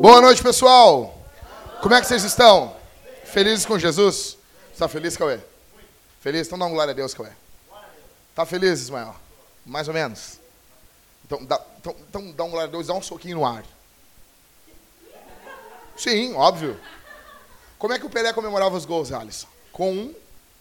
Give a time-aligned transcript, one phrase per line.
[0.00, 1.14] Boa noite, pessoal.
[1.82, 2.74] Como é que vocês estão?
[3.24, 4.38] Felizes com Jesus?
[4.72, 5.40] Está feliz, Cauê?
[6.20, 6.46] Feliz?
[6.46, 7.28] Então dá uma glória a Deus, Cauê.
[8.34, 9.14] Tá feliz, Ismael?
[9.66, 10.40] Mais ou menos.
[11.26, 13.62] Então dá, então, então dá um glória a Deus, dá um soquinho no ar.
[15.98, 16.80] Sim, óbvio.
[17.78, 19.48] Como é que o Pelé comemorava os gols, Alisson?
[19.70, 20.14] Com um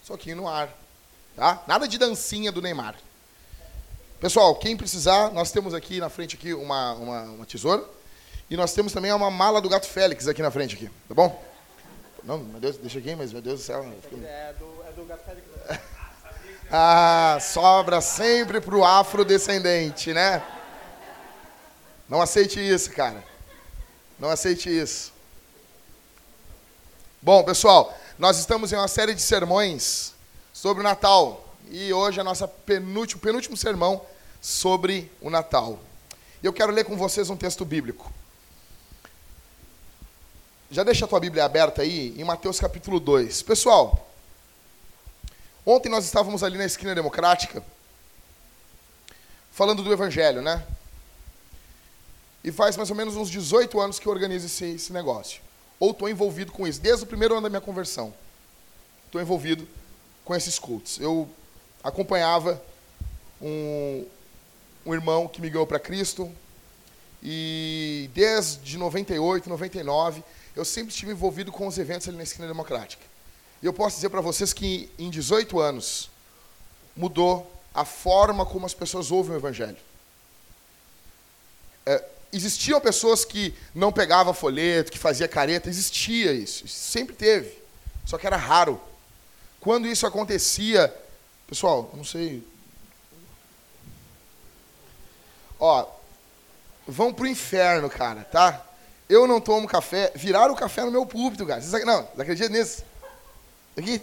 [0.04, 0.70] soquinho no ar.
[1.36, 1.64] Tá?
[1.66, 2.96] Nada de dancinha do Neymar.
[4.24, 7.84] Pessoal, quem precisar, nós temos aqui na frente aqui uma, uma, uma tesoura.
[8.50, 11.44] E nós temos também uma mala do gato Félix aqui na frente aqui, tá bom?
[12.24, 13.86] Não, meu Deus, deixa aqui, mas meu Deus do céu.
[14.24, 15.46] É do, é do gato Félix.
[16.72, 20.42] ah, sobra sempre pro afrodescendente, né?
[22.08, 23.22] Não aceite isso, cara.
[24.18, 25.12] Não aceite isso.
[27.22, 30.14] Bom, pessoal, nós estamos em uma série de sermões
[30.54, 31.46] sobre o Natal.
[31.70, 34.13] E hoje é a nossa penúltimo, penúltimo sermão
[34.44, 35.80] sobre o Natal.
[36.44, 38.12] E eu quero ler com vocês um texto bíblico.
[40.70, 43.42] Já deixa a tua Bíblia aberta aí em Mateus capítulo 2.
[43.44, 44.12] Pessoal,
[45.66, 47.64] ontem nós estávamos ali na esquina democrática
[49.54, 50.68] falando do Evangelho, né?
[52.44, 55.42] E faz mais ou menos uns 18 anos que eu organizo esse, esse negócio.
[55.80, 58.14] Ou estou envolvido com isso, desde o primeiro ano da minha conversão.
[59.06, 59.66] Estou envolvido
[60.26, 61.00] com esses cultos.
[61.00, 61.30] Eu
[61.82, 62.62] acompanhava
[63.42, 64.06] um,
[64.86, 66.32] um irmão que me ganhou para Cristo.
[67.22, 70.24] E desde 98, 99,
[70.56, 73.04] eu sempre estive envolvido com os eventos ali na Esquina Democrática.
[73.62, 76.10] E eu posso dizer para vocês que em 18 anos
[76.96, 79.78] mudou a forma como as pessoas ouvem o Evangelho.
[81.86, 87.58] É, existiam pessoas que não pegavam folheto, que fazia careta, existia isso, sempre teve,
[88.06, 88.80] só que era raro.
[89.60, 90.94] Quando isso acontecia,
[91.48, 92.44] pessoal, não sei,
[95.66, 95.88] Ó,
[96.86, 98.62] vão pro inferno, cara, tá?
[99.08, 100.12] Eu não tomo café.
[100.14, 101.62] Viraram o café no meu púlpito, cara.
[101.62, 102.84] Vocês, não, não acredita nisso?
[103.78, 104.02] Aqui.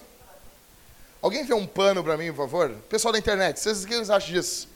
[1.20, 2.70] Alguém vê um pano para mim, por favor?
[2.88, 4.68] Pessoal da internet, vocês, o que vocês acham disso?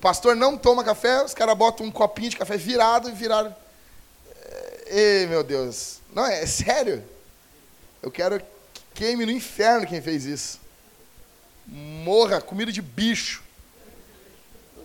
[0.00, 3.54] pastor não toma café, os caras botam um copinho de café virado e viraram.
[4.86, 6.00] Ei, meu Deus.
[6.12, 7.04] Não, é, é sério.
[8.02, 10.58] Eu quero que queime no inferno quem fez isso.
[11.64, 13.46] Morra, comida de bicho.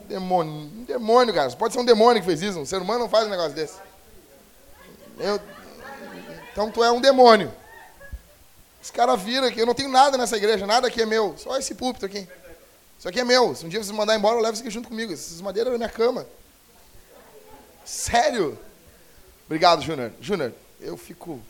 [0.08, 0.54] Demônio.
[0.54, 1.52] Um demônio, cara.
[1.52, 2.60] Pode ser um demônio que fez isso.
[2.60, 3.76] Um ser humano não faz um negócio desse.
[5.20, 5.40] Eu,
[6.52, 7.52] então tu é um demônio.
[8.82, 11.36] Os caras viram que eu não tenho nada nessa igreja, nada aqui é meu.
[11.38, 12.28] Só esse púlpito aqui.
[13.00, 13.56] Isso aqui é meu.
[13.56, 15.14] Se um dia vocês mandar embora, eu levo isso aqui junto comigo.
[15.14, 16.28] Essas madeiras na minha cama.
[17.86, 18.60] Sério?
[19.46, 20.12] Obrigado, Júnior.
[20.20, 21.42] Júnior, eu fico.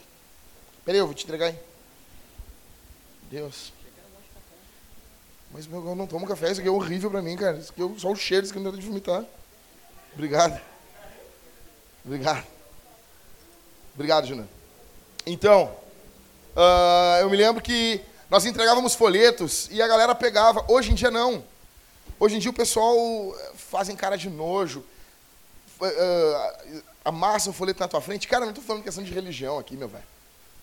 [0.86, 1.60] Peraí, eu vou te entregar aí.
[3.32, 3.73] Deus.
[5.54, 7.58] Mas meu, eu não tomo café, isso aqui é horrível pra mim, cara.
[7.58, 9.24] Isso aqui é só o cheiro, isso aqui não dá de vomitar.
[10.14, 10.60] Obrigado.
[12.04, 12.44] Obrigado.
[13.94, 14.48] Obrigado, Júnior.
[15.28, 15.76] Então,
[16.56, 20.66] uh, eu me lembro que nós entregávamos folhetos e a galera pegava.
[20.68, 21.44] Hoje em dia não.
[22.20, 24.84] Hoje em dia o pessoal eh, fazem cara de nojo,
[25.80, 28.28] uh, amassa o folheto na tua frente.
[28.28, 30.04] Cara, não estou falando questão de religião aqui, meu velho.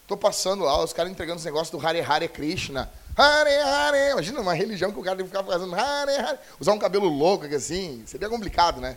[0.02, 2.90] Estou passando lá, os caras entregando os negócios do Hare Hare Krishna.
[3.16, 4.12] Hare Hare.
[4.12, 6.38] Imagina uma religião que o cara tem que ficar fazendo Hare Hare.
[6.58, 8.02] Usar um cabelo louco assim.
[8.06, 8.96] Seria complicado, né?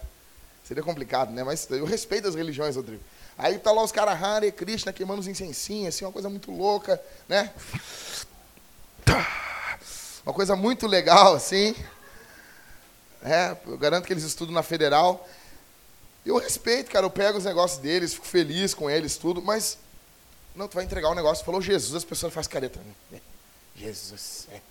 [0.63, 1.43] Seria complicado, né?
[1.43, 3.03] Mas eu respeito as religiões, Rodrigo.
[3.37, 7.01] Aí tá lá os caras Hare Krishna queimando os incensinhos, assim, uma coisa muito louca,
[7.27, 7.51] né?
[10.25, 11.75] Uma coisa muito legal, assim.
[13.21, 15.27] É, eu garanto que eles estudam na federal.
[16.25, 19.77] Eu respeito, cara, eu pego os negócios deles, fico feliz com eles, tudo, mas
[20.55, 21.43] não, tu vai entregar um negócio.
[21.43, 22.79] Falou Jesus, as pessoas fazem careta.
[23.11, 23.19] Né?
[23.75, 24.47] Jesus.
[24.51, 24.61] É.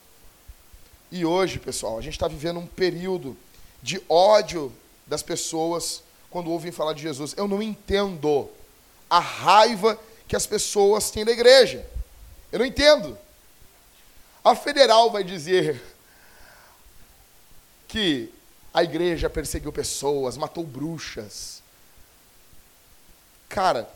[1.10, 3.36] E hoje, pessoal, a gente está vivendo um período
[3.82, 4.72] de ódio
[5.06, 7.34] das pessoas quando ouvem falar de Jesus.
[7.36, 8.48] Eu não entendo
[9.10, 11.86] a raiva que as pessoas têm da igreja.
[12.50, 13.18] Eu não entendo.
[14.42, 15.82] A federal vai dizer
[17.86, 18.32] que
[18.72, 21.62] a igreja perseguiu pessoas, matou bruxas.
[23.48, 23.88] Cara,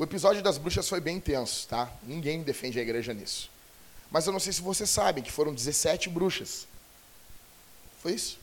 [0.00, 1.92] o episódio das bruxas foi bem intenso, tá?
[2.02, 3.50] Ninguém defende a igreja nisso.
[4.10, 6.66] Mas eu não sei se vocês sabem que foram 17 bruxas.
[8.02, 8.38] Foi isso.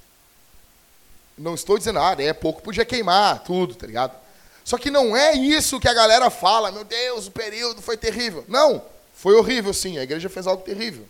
[1.36, 4.16] Não estou dizendo, ah, é pouco, podia queimar tudo, tá ligado?
[4.64, 8.46] Só que não é isso que a galera fala, meu Deus, o período foi terrível.
[8.48, 11.10] Não, foi horrível sim, a igreja fez algo terrível.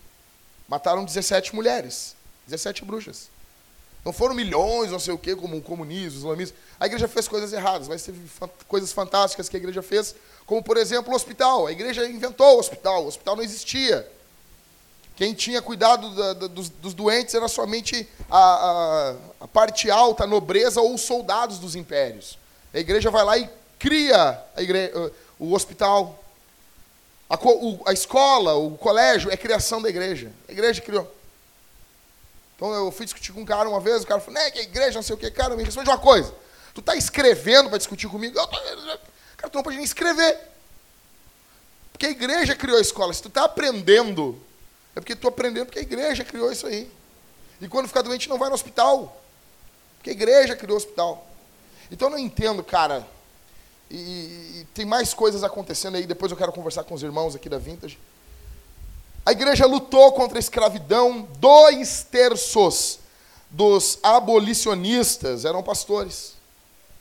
[0.65, 2.15] Mataram 17 mulheres,
[2.47, 3.29] 17 bruxas.
[4.07, 6.55] Não foram milhões, não sei o quê, como o comunismo, o islamismo.
[6.79, 8.21] A igreja fez coisas erradas, mas teve
[8.65, 10.15] coisas fantásticas que a igreja fez,
[10.47, 11.67] como, por exemplo, o hospital.
[11.67, 14.09] A igreja inventou o hospital, o hospital não existia.
[15.15, 20.23] Quem tinha cuidado da, da, dos, dos, doentes era somente a, a, a, parte alta,
[20.23, 22.39] a nobreza ou os soldados dos impérios.
[22.73, 24.41] A igreja vai lá e cria
[25.37, 26.23] o hospital.
[27.29, 27.37] A,
[27.87, 30.31] a escola, o colégio é criação da igreja.
[30.47, 31.11] A igreja criou.
[32.55, 34.63] Então eu fui discutir com um cara uma vez, o cara falou, né, que a
[34.63, 36.33] igreja, não sei o que, cara, me responde uma coisa.
[36.73, 38.39] Tu está escrevendo para discutir comigo?
[38.39, 38.57] Eu tô...
[39.47, 40.39] Cara, tu não pode nem escrever.
[41.91, 43.13] Porque a igreja criou a escola.
[43.13, 44.39] Se tu está aprendendo
[44.95, 46.91] é porque estou aprendendo porque a igreja criou isso aí.
[47.61, 49.21] E quando ficar doente não vai no hospital.
[49.97, 51.27] Porque a igreja criou o hospital.
[51.91, 53.07] Então eu não entendo, cara.
[53.89, 57.47] E, e, tem mais coisas acontecendo aí, depois eu quero conversar com os irmãos aqui
[57.47, 57.97] da Vintage.
[59.25, 62.99] A igreja lutou contra a escravidão, dois terços
[63.49, 66.33] dos abolicionistas eram pastores.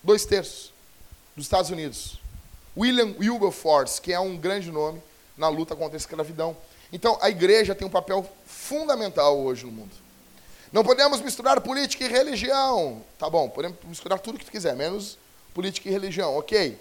[0.03, 0.73] Dois terços
[1.35, 2.19] dos Estados Unidos.
[2.77, 5.03] William Wilberforce, que é um grande nome
[5.37, 6.57] na luta contra a escravidão.
[6.93, 9.95] Então, a igreja tem um papel fundamental hoje no mundo.
[10.73, 13.03] Não podemos misturar política e religião.
[13.19, 15.19] Tá bom, podemos misturar tudo que tu quiser, menos
[15.55, 16.79] política e religião, ok.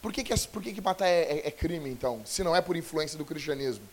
[0.00, 2.62] Por que, que, por que, que matar é, é, é crime, então, se não é
[2.62, 3.86] por influência do cristianismo?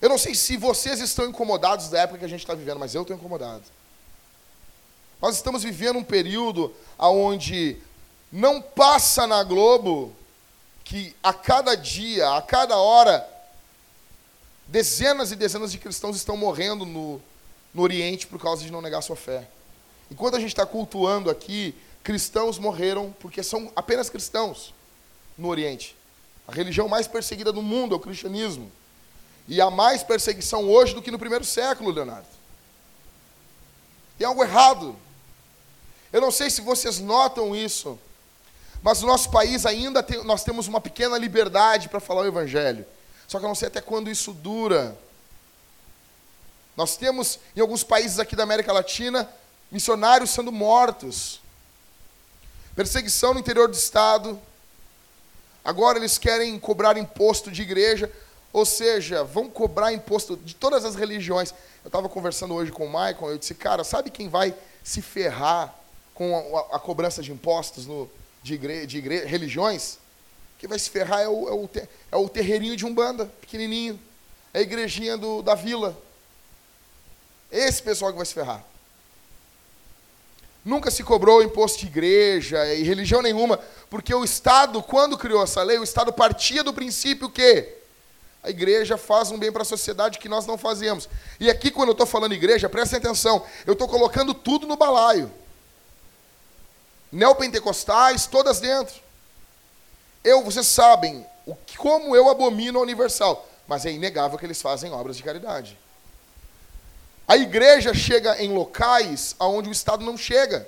[0.00, 2.94] Eu não sei se vocês estão incomodados da época que a gente está vivendo, mas
[2.94, 3.64] eu estou incomodado.
[5.20, 7.76] Nós estamos vivendo um período onde
[8.30, 10.14] não passa na Globo
[10.84, 13.28] que a cada dia, a cada hora,
[14.66, 17.20] dezenas e dezenas de cristãos estão morrendo no,
[17.74, 19.48] no Oriente por causa de não negar sua fé.
[20.10, 24.72] Enquanto a gente está cultuando aqui, cristãos morreram porque são apenas cristãos
[25.36, 25.96] no Oriente.
[26.46, 28.70] A religião mais perseguida do mundo é o cristianismo.
[29.46, 32.26] E há mais perseguição hoje do que no primeiro século, Leonardo.
[34.16, 34.96] Tem algo errado.
[36.12, 37.98] Eu não sei se vocês notam isso,
[38.82, 42.86] mas no nosso país ainda tem, nós temos uma pequena liberdade para falar o Evangelho.
[43.26, 44.96] Só que eu não sei até quando isso dura.
[46.76, 49.28] Nós temos, em alguns países aqui da América Latina,
[49.70, 51.40] missionários sendo mortos.
[52.74, 54.40] Perseguição no interior do Estado.
[55.64, 58.10] Agora eles querem cobrar imposto de igreja.
[58.50, 61.50] Ou seja, vão cobrar imposto de todas as religiões.
[61.84, 65.74] Eu estava conversando hoje com o Michael, eu disse, cara, sabe quem vai se ferrar
[66.18, 68.10] com a, a, cobrança de impostos no,
[68.42, 69.98] de, igre, de igre, religiões,
[70.58, 71.70] que vai se ferrar é o, é o,
[72.10, 74.00] é o terreirinho de Umbanda, pequenininho.
[74.52, 75.96] É a igrejinha do, da vila.
[77.52, 78.64] Esse pessoal que vai se ferrar.
[80.64, 85.62] Nunca se cobrou imposto de igreja e religião nenhuma, porque o Estado, quando criou essa
[85.62, 87.76] lei, o Estado partia do princípio que
[88.42, 91.08] a igreja faz um bem para a sociedade que nós não fazemos.
[91.38, 95.30] E aqui, quando eu estou falando igreja, prestem atenção, eu estou colocando tudo no balaio
[97.10, 98.94] neopentecostais, todas dentro.
[100.22, 104.92] Eu, vocês sabem o como eu abomino a Universal, mas é inegável que eles fazem
[104.92, 105.78] obras de caridade.
[107.26, 110.66] A igreja chega em locais aonde o Estado não chega.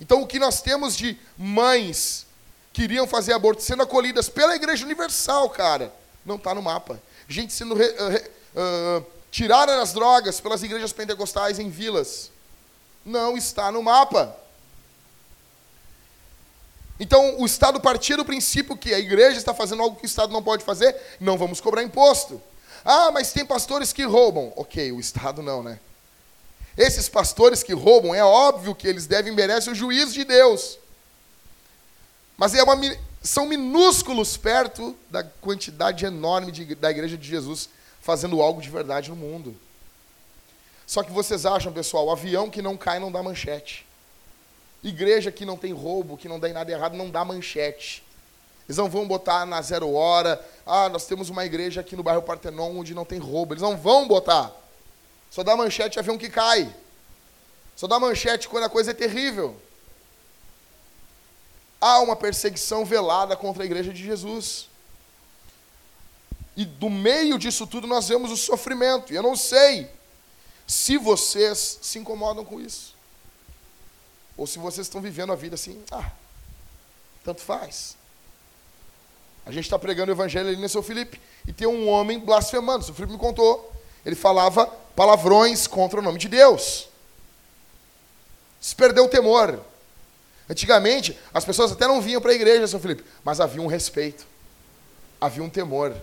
[0.00, 2.26] Então, o que nós temos de mães
[2.72, 5.92] que iriam fazer aborto sendo acolhidas pela Igreja Universal, cara,
[6.24, 7.00] não está no mapa.
[7.26, 12.30] Gente sendo re, uh, uh, tirada das drogas pelas igrejas pentecostais em vilas,
[13.04, 14.36] não está no mapa.
[17.00, 20.32] Então, o Estado partia do princípio que a igreja está fazendo algo que o Estado
[20.32, 22.40] não pode fazer, não vamos cobrar imposto.
[22.84, 24.52] Ah, mas tem pastores que roubam.
[24.56, 25.78] Ok, o Estado não, né?
[26.76, 30.78] Esses pastores que roubam, é óbvio que eles devem merecer o juízo de Deus.
[32.36, 32.76] Mas é uma,
[33.20, 37.68] são minúsculos perto da quantidade enorme de, da igreja de Jesus
[38.00, 39.56] fazendo algo de verdade no mundo.
[40.86, 43.87] Só que vocês acham, pessoal, avião que não cai não dá manchete.
[44.82, 48.04] Igreja que não tem roubo, que não dá em nada errado, não dá manchete.
[48.68, 52.20] Eles não vão botar na zero hora, ah, nós temos uma igreja aqui no bairro
[52.20, 53.54] Partenon onde não tem roubo.
[53.54, 54.52] Eles não vão botar.
[55.30, 56.74] Só dá manchete avião que cai.
[57.74, 59.56] Só dá manchete quando a coisa é terrível.
[61.80, 64.68] Há uma perseguição velada contra a igreja de Jesus.
[66.54, 69.12] E do meio disso tudo nós vemos o sofrimento.
[69.12, 69.90] E eu não sei
[70.66, 72.97] se vocês se incomodam com isso.
[74.38, 76.12] Ou se vocês estão vivendo a vida assim, ah,
[77.24, 77.96] tanto faz.
[79.44, 82.84] A gente está pregando o evangelho ali no São Felipe e tem um homem blasfemando.
[82.84, 83.72] O São Felipe me contou.
[84.06, 86.88] Ele falava palavrões contra o nome de Deus.
[88.60, 89.60] Se perdeu o temor.
[90.48, 94.26] Antigamente, as pessoas até não vinham para a igreja, São Felipe, mas havia um respeito,
[95.20, 95.94] havia um temor.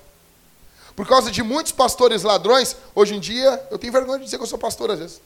[0.95, 4.43] Por causa de muitos pastores ladrões, hoje em dia, eu tenho vergonha de dizer que
[4.43, 5.21] eu sou pastor às vezes.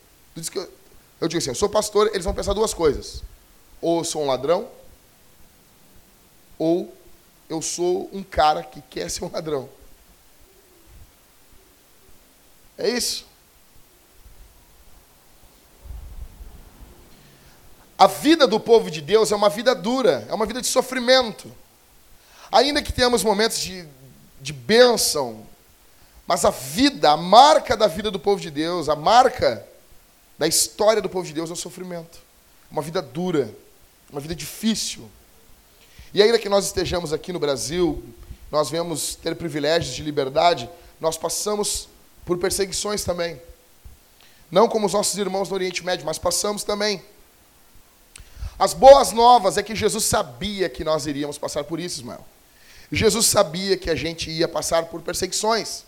[0.56, 0.70] Eu,
[1.20, 3.24] eu digo assim, eu sou pastor, eles vão pensar duas coisas.
[3.82, 4.70] Ou eu sou um ladrão,
[6.58, 6.94] ou
[7.50, 9.70] eu sou um cara que quer ser um ladrão.
[12.78, 13.26] É isso.
[17.98, 21.52] A vida do povo de Deus é uma vida dura, é uma vida de sofrimento.
[22.50, 23.86] Ainda que tenhamos momentos de,
[24.40, 25.46] de bênção,
[26.26, 29.68] mas a vida, a marca da vida do povo de Deus, a marca
[30.40, 32.18] da história do povo de Deus é o sofrimento.
[32.72, 33.54] Uma vida dura,
[34.10, 35.10] uma vida difícil.
[36.14, 38.02] E ainda que nós estejamos aqui no Brasil,
[38.50, 40.70] nós vemos ter privilégios de liberdade,
[41.00, 41.90] nós passamos
[42.26, 43.40] por perseguições também.
[44.50, 47.04] Não como os nossos irmãos no Oriente Médio, mas passamos também.
[48.58, 52.26] As boas novas é que Jesus sabia que nós iríamos passar por isso, Ismael.
[52.90, 55.84] Jesus sabia que a gente ia passar por perseguições.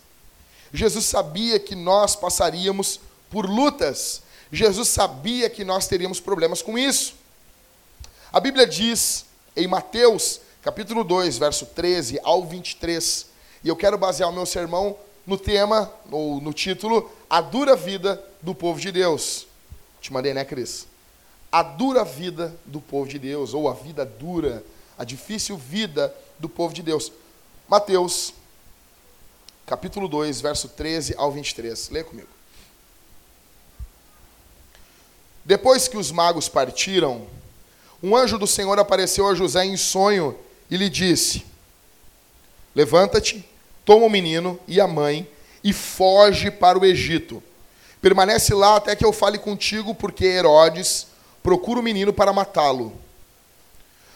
[0.72, 4.22] Jesus sabia que nós passaríamos por lutas.
[4.52, 7.14] Jesus sabia que nós teríamos problemas com isso.
[8.30, 9.24] A Bíblia diz
[9.56, 13.26] em Mateus, capítulo 2, verso 13 ao 23,
[13.64, 18.22] e eu quero basear o meu sermão no tema, ou no título, A Dura Vida
[18.42, 19.46] do Povo de Deus.
[20.02, 20.86] Te mandei, né, Cris?
[21.50, 24.64] A dura vida do povo de Deus, ou a vida dura,
[24.98, 27.12] a difícil vida do povo de Deus.
[27.68, 28.34] Mateus
[29.66, 31.90] capítulo 2, verso 13 ao 23.
[31.90, 32.41] Lê comigo.
[35.44, 37.26] Depois que os magos partiram,
[38.02, 40.36] um anjo do Senhor apareceu a José em sonho
[40.70, 41.44] e lhe disse:
[42.74, 43.44] Levanta-te,
[43.84, 45.28] toma o menino e a mãe
[45.62, 47.42] e foge para o Egito.
[48.00, 51.06] Permanece lá até que eu fale contigo, porque Herodes
[51.42, 52.92] procura o menino para matá-lo.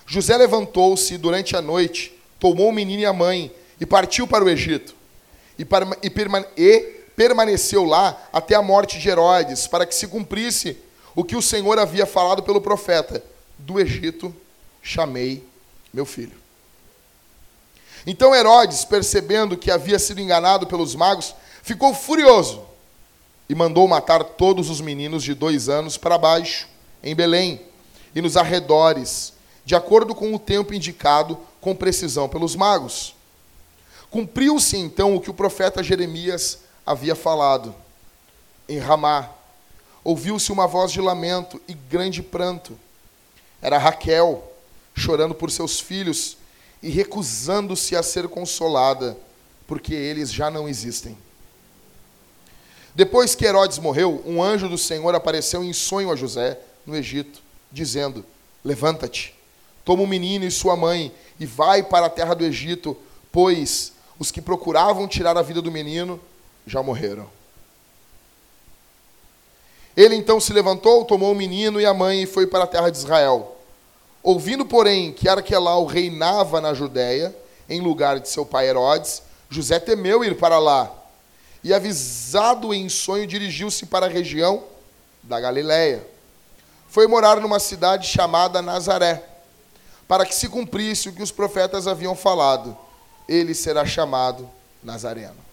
[0.07, 4.49] José levantou-se durante a noite, tomou o menino e a mãe e partiu para o
[4.49, 4.95] Egito
[5.59, 6.81] e, para, e, permane, e
[7.17, 10.77] permaneceu lá até a morte de Herodes, para que se cumprisse
[11.17, 13.25] o que o Senhor havia falado pelo profeta:
[13.59, 14.33] Do Egito
[14.83, 15.43] chamei
[15.93, 16.37] meu filho.
[18.07, 22.65] Então Herodes, percebendo que havia sido enganado pelos magos, ficou furioso
[23.49, 26.69] e mandou matar todos os meninos de dois anos para baixo,
[27.03, 27.63] em Belém
[28.15, 29.33] e nos arredores,
[29.65, 33.17] de acordo com o tempo indicado com precisão pelos magos.
[34.11, 37.75] Cumpriu-se então o que o profeta Jeremias havia falado.
[38.69, 39.31] Em Ramá,
[40.07, 42.79] ouviu-se uma voz de lamento e grande pranto.
[43.61, 44.53] Era Raquel,
[44.95, 46.37] chorando por seus filhos
[46.81, 49.19] e recusando-se a ser consolada,
[49.67, 51.19] porque eles já não existem.
[52.95, 57.43] Depois que Herodes morreu, um anjo do Senhor apareceu em sonho a José, no Egito,
[57.73, 58.25] dizendo:
[58.65, 59.35] Levanta-te,
[59.85, 62.97] toma o menino e sua mãe e vai para a terra do Egito,
[63.33, 66.21] pois os que procuravam tirar a vida do menino
[66.65, 67.36] já morreram.
[69.97, 72.91] Ele então se levantou, tomou o menino e a mãe e foi para a terra
[72.91, 73.57] de Israel.
[74.23, 77.35] Ouvindo, porém, que Arquelau reinava na Judéia,
[77.69, 80.93] em lugar de seu pai Herodes, José temeu ir para lá.
[81.65, 84.65] E avisado em sonho, dirigiu-se para a região
[85.23, 86.07] da Galiléia.
[86.89, 89.25] Foi morar numa cidade chamada Nazaré,
[90.07, 92.77] para que se cumprisse o que os profetas haviam falado
[93.29, 94.49] ele será chamado
[94.83, 95.46] Nazareno.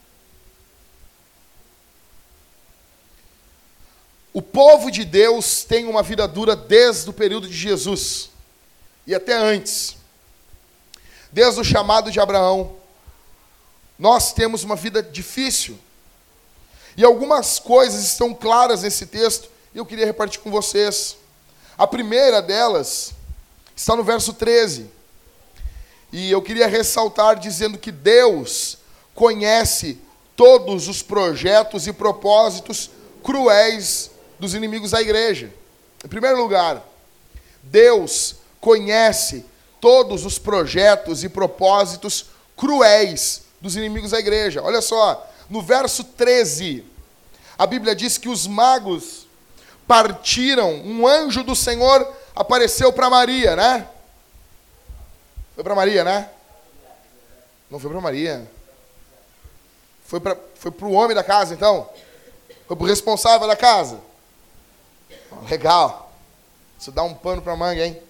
[4.34, 8.32] O povo de Deus tem uma vida dura desde o período de Jesus
[9.06, 9.96] e até antes.
[11.32, 12.76] Desde o chamado de Abraão,
[13.98, 15.78] nós temos uma vida difícil.
[16.98, 21.16] E algumas coisas estão claras nesse texto e eu queria repartir com vocês.
[21.78, 23.14] A primeira delas
[23.76, 24.90] está no verso 13
[26.12, 28.80] e eu queria ressaltar dizendo que Deus
[29.14, 30.00] conhece
[30.36, 32.90] todos os projetos e propósitos
[33.24, 34.12] cruéis
[34.44, 35.50] dos inimigos da igreja.
[36.04, 36.84] Em primeiro lugar,
[37.64, 39.46] Deus conhece
[39.80, 42.26] todos os projetos e propósitos
[42.58, 44.62] cruéis dos inimigos da igreja.
[44.62, 46.84] Olha só, no verso 13,
[47.58, 49.26] a Bíblia diz que os magos
[49.88, 53.88] partiram, um anjo do Senhor apareceu para Maria, né?
[55.56, 56.30] Foi para Maria, né?
[57.72, 58.52] Não foi para Maria.
[60.06, 61.90] Foi para foi o homem da casa, então?
[62.68, 64.12] Foi para o responsável da casa?
[65.50, 66.12] Legal.
[66.80, 68.02] Isso dá um pano para manga, hein?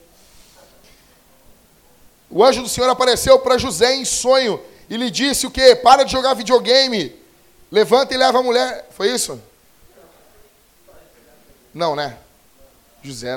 [2.29, 4.59] O anjo do Senhor apareceu para José em sonho
[4.89, 5.75] e lhe disse o quê?
[5.75, 7.15] Para de jogar videogame.
[7.71, 8.87] Levanta e leva a mulher.
[8.91, 9.39] Foi isso?
[11.73, 12.17] Não, né?
[13.03, 13.35] José,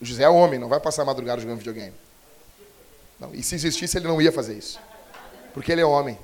[0.00, 1.94] José é homem, não vai passar a madrugada jogando videogame.
[3.18, 4.78] Não, e se existisse, ele não ia fazer isso.
[5.52, 6.18] Porque ele é homem.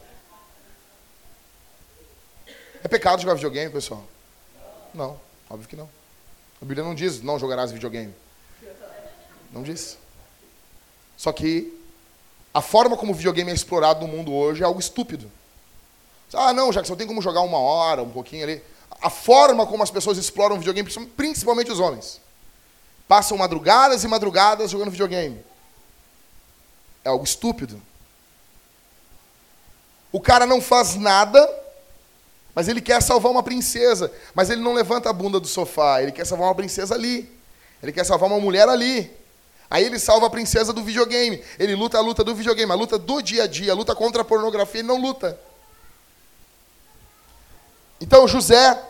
[2.83, 4.05] É pecado jogar videogame, pessoal?
[4.95, 5.19] Não,
[5.51, 5.89] óbvio que não.
[6.61, 8.15] A Bíblia não diz não jogarás videogame.
[9.53, 9.97] Não diz.
[11.17, 11.73] Só que
[12.57, 15.31] A forma como o videogame é explorado no mundo hoje é algo estúpido.
[16.33, 18.63] Ah, não, só tem como jogar uma hora, um pouquinho ali.
[19.03, 22.19] A forma como as pessoas exploram o videogame, principalmente os homens.
[23.07, 25.39] Passam madrugadas e madrugadas jogando videogame.
[27.05, 27.79] É algo estúpido.
[30.11, 31.47] O cara não faz nada,
[32.57, 34.11] mas ele quer salvar uma princesa.
[34.35, 37.31] Mas ele não levanta a bunda do sofá, ele quer salvar uma princesa ali.
[37.83, 39.15] Ele quer salvar uma mulher ali.
[39.69, 41.45] Aí ele salva a princesa do videogame.
[41.59, 44.23] Ele luta a luta do videogame, a luta do dia a dia, a luta contra
[44.23, 45.39] a pornografia, ele não luta.
[48.01, 48.83] Então José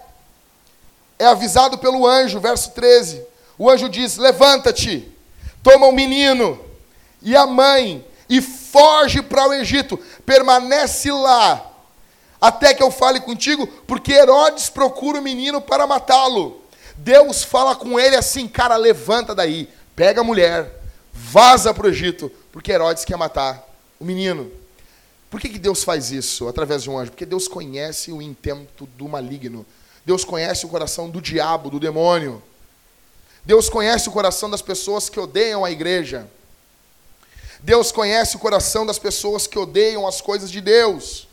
[1.19, 3.21] é avisado pelo anjo, verso 13.
[3.59, 5.13] O anjo diz: Levanta-te,
[5.61, 6.65] toma o menino
[7.21, 9.99] e a mãe e foge para o Egito.
[10.25, 11.66] Permanece lá
[12.41, 16.63] até que eu fale contigo, porque Herodes procura o menino para matá-lo.
[16.97, 20.81] Deus fala com ele assim: Cara, levanta daí, pega a mulher,
[21.13, 23.67] vaza para o Egito, porque Herodes quer matar
[23.99, 24.51] o menino.
[25.31, 27.11] Por que, que Deus faz isso através de um anjo?
[27.11, 29.67] Porque Deus conhece o intento do maligno.
[30.05, 32.43] Deus conhece o coração do diabo, do demônio.
[33.45, 36.29] Deus conhece o coração das pessoas que odeiam a igreja.
[37.61, 41.27] Deus conhece o coração das pessoas que odeiam as coisas de Deus.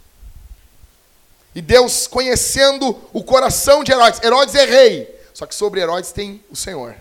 [1.56, 6.44] E Deus, conhecendo o coração de Herodes, Herodes é rei, só que sobre Herodes tem
[6.50, 6.96] o Senhor.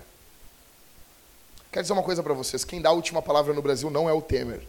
[1.70, 4.12] Quero dizer uma coisa para vocês: quem dá a última palavra no Brasil não é
[4.12, 4.60] o Temer,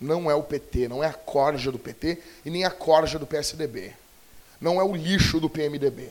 [0.00, 3.26] não é o PT, não é a corja do PT e nem a corja do
[3.26, 3.92] PSDB,
[4.60, 6.10] não é o lixo do PMDB.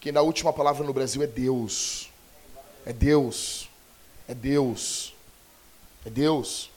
[0.00, 2.10] Quem dá a última palavra no Brasil é Deus.
[2.86, 3.68] É Deus.
[4.26, 5.14] É Deus.
[6.06, 6.70] É Deus.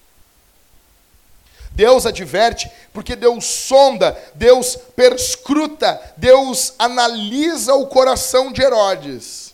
[1.75, 9.53] Deus adverte, porque Deus sonda, Deus perscruta, Deus analisa o coração de Herodes.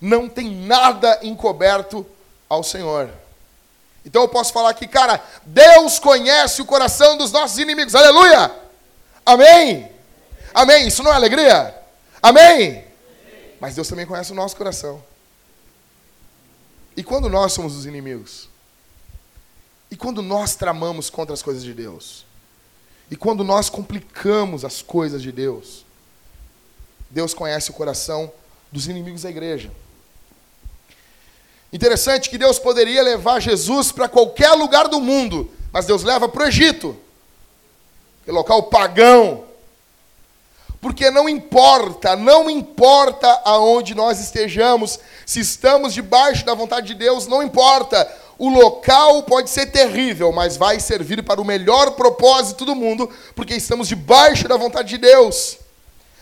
[0.00, 2.06] Não tem nada encoberto
[2.48, 3.10] ao Senhor.
[4.04, 7.94] Então eu posso falar aqui, cara, Deus conhece o coração dos nossos inimigos.
[7.94, 8.50] Aleluia!
[9.26, 9.90] Amém?
[10.54, 10.86] Amém?
[10.86, 11.74] Isso não é alegria?
[12.22, 12.84] Amém?
[13.60, 15.02] Mas Deus também conhece o nosso coração.
[16.96, 18.48] E quando nós somos os inimigos?
[19.90, 22.24] E quando nós tramamos contra as coisas de Deus?
[23.10, 25.84] E quando nós complicamos as coisas de Deus?
[27.10, 28.30] Deus conhece o coração
[28.70, 29.70] dos inimigos da igreja.
[31.72, 36.44] Interessante que Deus poderia levar Jesus para qualquer lugar do mundo, mas Deus leva para
[36.44, 36.96] o Egito,
[38.24, 39.44] que é local pagão.
[40.80, 47.26] Porque não importa, não importa aonde nós estejamos, se estamos debaixo da vontade de Deus,
[47.26, 48.10] não importa.
[48.38, 53.54] O local pode ser terrível, mas vai servir para o melhor propósito do mundo, porque
[53.54, 55.58] estamos debaixo da vontade de Deus.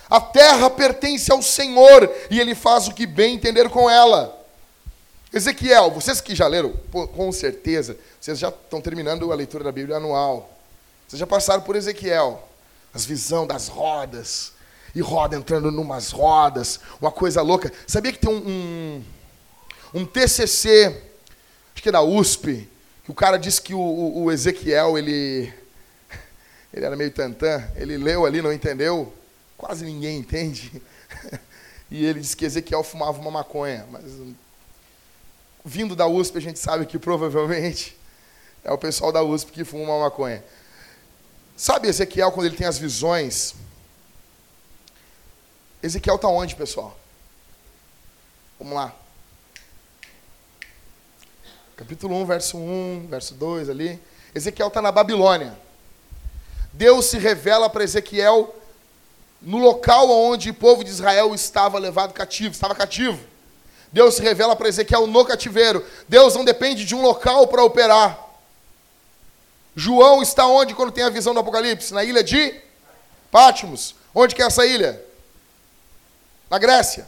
[0.08, 4.34] A terra pertence ao Senhor e Ele faz o que bem entender com ela.
[5.30, 6.72] Ezequiel, vocês que já leram,
[7.14, 10.50] com certeza, vocês já estão terminando a leitura da Bíblia anual.
[11.06, 12.48] Vocês já passaram por Ezequiel,
[12.94, 14.52] as visão das rodas,
[14.94, 17.70] e roda entrando numas rodas, uma coisa louca.
[17.86, 19.02] Sabia que tem um,
[19.94, 21.02] um, um TCC
[21.76, 22.66] acho que é da USP,
[23.04, 25.52] que o cara disse que o, o, o Ezequiel, ele,
[26.72, 29.12] ele era meio tantã, ele leu ali, não entendeu,
[29.58, 30.82] quase ninguém entende.
[31.88, 34.02] E ele disse que Ezequiel fumava uma maconha, mas
[35.64, 37.96] vindo da USP a gente sabe que provavelmente
[38.64, 40.42] é o pessoal da USP que fuma uma maconha.
[41.56, 43.54] Sabe Ezequiel quando ele tem as visões?
[45.80, 46.98] Ezequiel está onde, pessoal?
[48.58, 48.92] Vamos lá.
[51.76, 54.00] Capítulo 1, verso 1, verso 2 ali.
[54.34, 55.54] Ezequiel está na Babilônia.
[56.72, 58.54] Deus se revela para Ezequiel
[59.42, 63.22] no local onde o povo de Israel estava levado cativo, estava cativo.
[63.92, 65.84] Deus se revela para Ezequiel no cativeiro.
[66.08, 68.26] Deus não depende de um local para operar.
[69.74, 71.92] João está onde quando tem a visão do Apocalipse?
[71.92, 72.58] Na ilha de
[73.30, 73.94] Pátimos.
[74.14, 75.04] Onde que é essa ilha?
[76.48, 77.06] Na Grécia.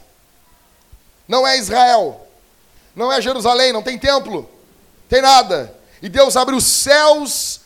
[1.27, 2.27] Não é Israel.
[2.95, 4.58] Não é Jerusalém, não tem templo
[5.09, 5.75] tem nada.
[6.01, 7.61] E Deus abre os céus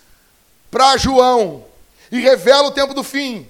[0.71, 1.65] para João
[2.11, 3.47] e revela o tempo do fim.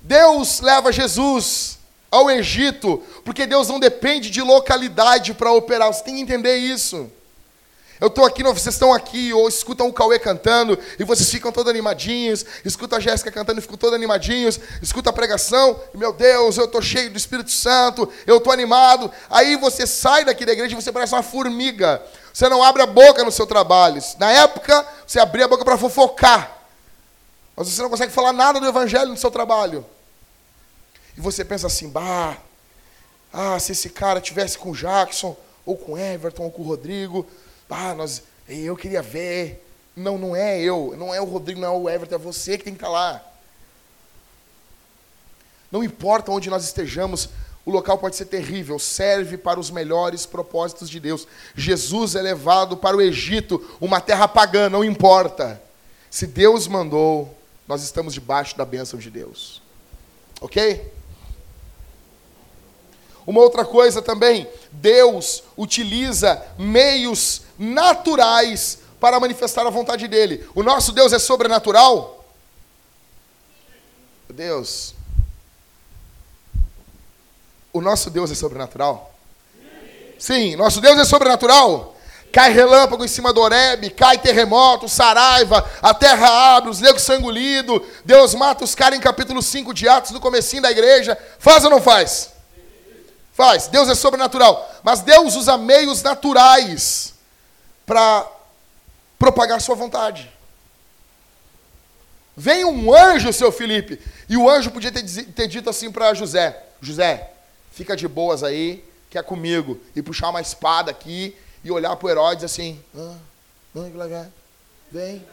[0.00, 1.78] Deus leva Jesus
[2.10, 5.92] ao Egito, porque Deus não depende de localidade para operar.
[5.92, 7.10] Você tem que entender isso.
[8.00, 11.68] Eu estou aqui, vocês estão aqui, ou escutam o Cauê cantando, e vocês ficam todos
[11.68, 16.56] animadinhos, escutam a Jéssica cantando e ficam todos animadinhos, escuta a pregação, e meu Deus,
[16.56, 19.10] eu estou cheio do Espírito Santo, eu estou animado.
[19.28, 22.00] Aí você sai daqui da igreja e você parece uma formiga.
[22.32, 24.00] Você não abre a boca no seu trabalho.
[24.18, 26.56] Na época, você abria a boca para fofocar.
[27.56, 29.84] Mas você não consegue falar nada do evangelho no seu trabalho.
[31.16, 32.36] E você pensa assim, bah,
[33.32, 36.64] ah, se esse cara tivesse com o Jackson, ou com o Everton, ou com o
[36.64, 37.26] Rodrigo,
[37.70, 39.64] ah, nós, eu queria ver.
[39.94, 42.64] Não, não é eu, não é o Rodrigo, não é o Everton, é você que
[42.64, 43.22] tem que estar lá.
[45.70, 47.28] Não importa onde nós estejamos,
[47.66, 51.26] o local pode ser terrível, serve para os melhores propósitos de Deus.
[51.54, 55.60] Jesus é levado para o Egito, uma terra pagã, não importa.
[56.10, 59.60] Se Deus mandou, nós estamos debaixo da bênção de Deus.
[60.40, 60.90] Ok?
[63.28, 70.48] Uma outra coisa também, Deus utiliza meios naturais para manifestar a vontade dele.
[70.54, 72.24] O nosso Deus é sobrenatural?
[74.30, 74.94] Deus,
[77.70, 79.12] o nosso Deus é sobrenatural?
[80.18, 81.96] Sim, nosso Deus é sobrenatural.
[82.32, 87.16] Cai relâmpago em cima do Oreb, cai terremoto, saraiva, a terra abre, os negros são
[87.16, 91.18] engolidos, Deus mata os caras em capítulo 5 de Atos, no comecinho da igreja.
[91.38, 92.37] Faz ou não faz?
[93.38, 93.68] Faz.
[93.68, 94.68] Deus é sobrenatural.
[94.82, 97.14] Mas Deus usa meios naturais
[97.86, 98.28] para
[99.16, 100.28] propagar sua vontade.
[102.36, 106.64] Vem um anjo, seu Felipe, e o anjo podia ter, ter dito assim para José:
[106.80, 107.30] José,
[107.70, 109.80] fica de boas aí, que é comigo.
[109.94, 113.14] E puxar uma espada aqui e olhar para o Herodes assim: ah,
[114.90, 115.24] vem,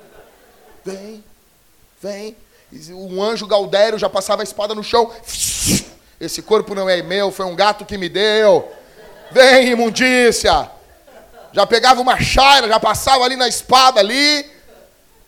[0.86, 1.24] vem,
[2.00, 2.38] vem.
[2.72, 5.12] E um anjo Galdério já passava a espada no chão.
[6.19, 8.71] Esse corpo não é meu, foi um gato que me deu.
[9.32, 10.69] Vem, imundícia.
[11.51, 14.49] Já pegava uma chaira, já passava ali na espada ali,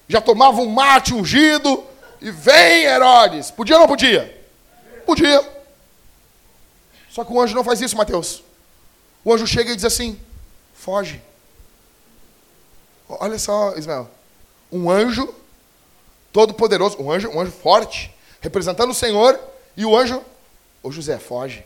[0.07, 1.83] já tomava um mate ungido
[2.21, 3.51] e vem Herodes.
[3.51, 4.45] Podia ou não podia?
[5.05, 5.41] Podia.
[7.09, 8.43] Só que o anjo não faz isso, Mateus.
[9.23, 10.19] O anjo chega e diz assim:
[10.73, 11.21] foge.
[13.09, 14.09] Olha só, Ismael.
[14.71, 15.33] Um anjo
[16.31, 19.39] todo poderoso, um anjo, um anjo forte, representando o Senhor,
[19.75, 20.21] e o anjo,
[20.87, 21.65] ô José, foge.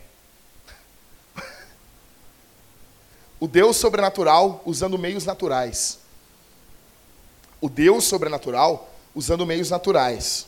[3.38, 6.00] O Deus sobrenatural usando meios naturais.
[7.60, 10.46] O Deus sobrenatural usando meios naturais.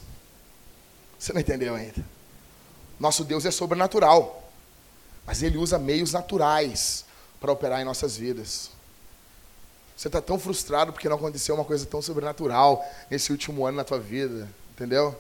[1.17, 2.05] Você não entendeu ainda?
[2.99, 4.51] Nosso Deus é sobrenatural.
[5.25, 7.05] Mas ele usa meios naturais
[7.41, 8.71] para operar em nossas vidas.
[9.97, 13.85] Você está tão frustrado porque não aconteceu uma coisa tão sobrenatural nesse último ano na
[13.85, 15.17] tua vida, entendeu?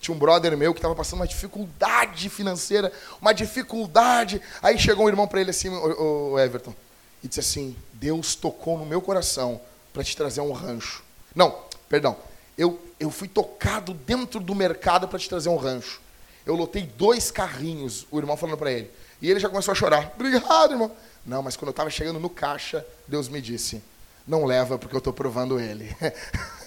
[0.00, 4.40] Tinha um brother meu que estava passando uma dificuldade financeira, uma dificuldade.
[4.62, 6.74] Aí chegou um irmão para ele assim, o, o Everton,
[7.22, 9.60] e disse assim: Deus tocou no meu coração
[9.92, 11.02] para te trazer um rancho.
[11.34, 12.16] Não, perdão.
[12.56, 16.00] Eu, eu fui tocado dentro do mercado para te trazer um rancho.
[16.44, 18.90] Eu lotei dois carrinhos, o irmão falando para ele.
[19.20, 20.12] E ele já começou a chorar.
[20.14, 20.92] Obrigado, irmão.
[21.24, 23.82] Não, mas quando eu estava chegando no caixa, Deus me disse:
[24.26, 25.94] Não leva, porque eu estou provando ele.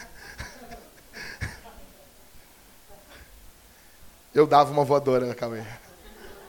[4.34, 5.80] eu dava uma voadora na cabeça.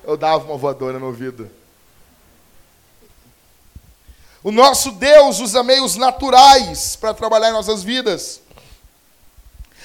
[0.04, 1.50] Eu dava uma voadora no ouvido.
[4.42, 8.40] O nosso Deus usa meios naturais para trabalhar em nossas vidas.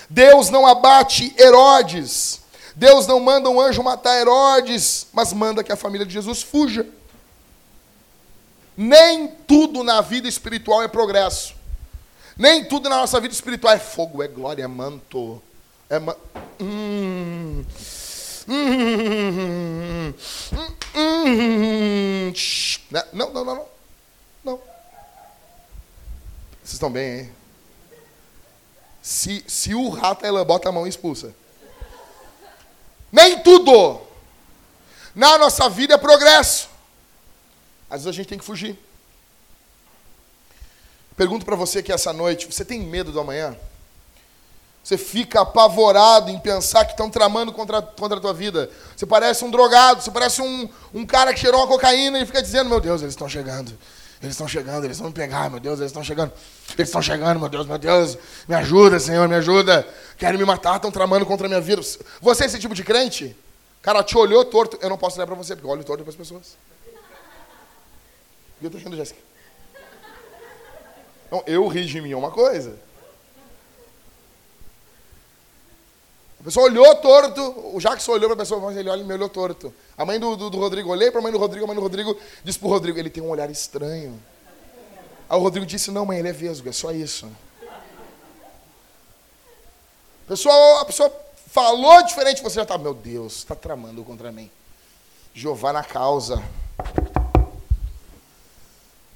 [0.10, 5.78] Deus não abate Herodes Deus não manda um anjo matar Herodes, mas manda que a
[5.78, 6.86] família de Jesus fuja.
[8.76, 11.56] Nem tudo na vida espiritual é progresso.
[12.38, 15.42] Nem tudo na nossa vida espiritual é fogo, é glória, é manto.
[15.90, 16.16] É ma
[16.60, 17.64] hum.
[18.48, 20.14] Hum.
[20.96, 22.34] Hum.
[22.92, 23.66] Não, não, não, não.
[24.44, 24.58] Não.
[26.64, 27.32] Vocês estão bem, hein?
[29.02, 31.36] Se, se o rato ela bota a mão e expulsa.
[33.12, 34.02] Nem tudo
[35.14, 36.70] na nossa vida é progresso.
[37.90, 38.78] Às vezes a gente tem que fugir.
[41.16, 43.56] Pergunto para você que essa noite, você tem medo do amanhã?
[44.86, 48.70] Você fica apavorado em pensar que estão tramando contra, contra a tua vida.
[48.96, 52.40] Você parece um drogado, você parece um, um cara que cheirou uma cocaína e fica
[52.40, 53.76] dizendo, meu Deus, eles estão chegando.
[54.22, 56.32] Eles estão chegando, eles vão me pegar, meu Deus, eles estão chegando.
[56.78, 58.16] Eles estão chegando, meu Deus, meu Deus.
[58.48, 59.88] Me ajuda, Senhor, me ajuda.
[60.20, 61.82] Querem me matar, estão tramando contra a minha vida.
[62.22, 63.36] Você é esse tipo de crente?
[63.82, 64.78] Cara, te olhou torto.
[64.84, 66.56] Eu não posso olhar para você, porque eu olho torto para as pessoas.
[68.62, 69.20] E eu tô rindo, Jéssica.
[71.26, 72.85] Então, eu ri de mim é uma coisa.
[76.46, 77.42] Pessoa olhou torto,
[77.74, 79.74] o Jackson olhou para a pessoa, mas ele olha me olhou torto.
[79.98, 81.82] A mãe do, do, do Rodrigo, olhei para a mãe do Rodrigo, a mãe do
[81.82, 84.22] Rodrigo disse para o Rodrigo, ele tem um olhar estranho.
[85.28, 87.28] Aí o Rodrigo disse, não mãe, ele é vesgo, é só isso.
[90.26, 91.12] A pessoa, a pessoa
[91.48, 94.52] falou diferente, você já está, meu Deus, está tramando contra mim.
[95.34, 96.44] Jeová na causa.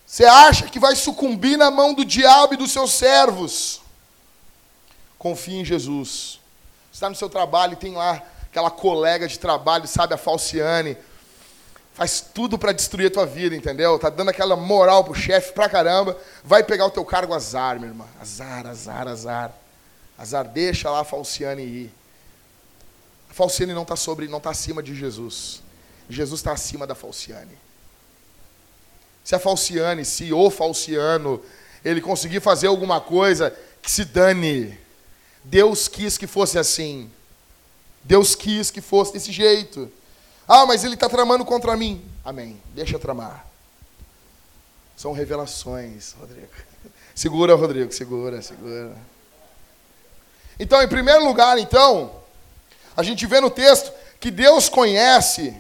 [0.04, 3.82] Você acha que vai sucumbir na mão do diabo e dos seus servos?
[5.20, 6.38] Confie em Jesus.
[7.00, 10.98] Está no seu trabalho e tem lá aquela colega de trabalho, sabe, a Falciane.
[11.94, 13.98] faz tudo para destruir a tua vida, entendeu?
[13.98, 17.88] Tá dando aquela moral pro chefe pra caramba, vai pegar o teu cargo azar, minha
[17.88, 18.06] irmã.
[18.20, 19.54] Azar, azar, azar.
[20.18, 21.94] Azar, deixa lá a Falciane ir.
[23.30, 25.62] A Falciane não está sobre, não está acima de Jesus.
[26.10, 27.58] Jesus está acima da Falciane.
[29.24, 31.42] Se a Falciane, se o Falciano,
[31.82, 34.78] ele conseguir fazer alguma coisa, que se dane.
[35.43, 37.10] Deus quis que fosse assim.
[38.04, 39.91] Deus quis que fosse desse jeito.
[40.47, 42.04] Ah, mas ele está tramando contra mim.
[42.23, 42.60] Amém.
[42.73, 43.45] Deixa tramar.
[44.97, 46.47] São revelações, Rodrigo.
[47.15, 48.95] Segura, Rodrigo, segura, segura.
[50.58, 52.15] Então, em primeiro lugar, então,
[52.95, 55.54] a gente vê no texto que Deus conhece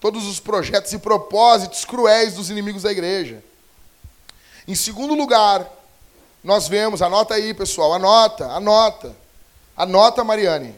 [0.00, 3.42] todos os projetos e propósitos cruéis dos inimigos da igreja.
[4.66, 5.68] Em segundo lugar,
[6.42, 9.14] nós vemos, anota aí, pessoal, anota, anota.
[9.76, 10.74] Anota, Mariane.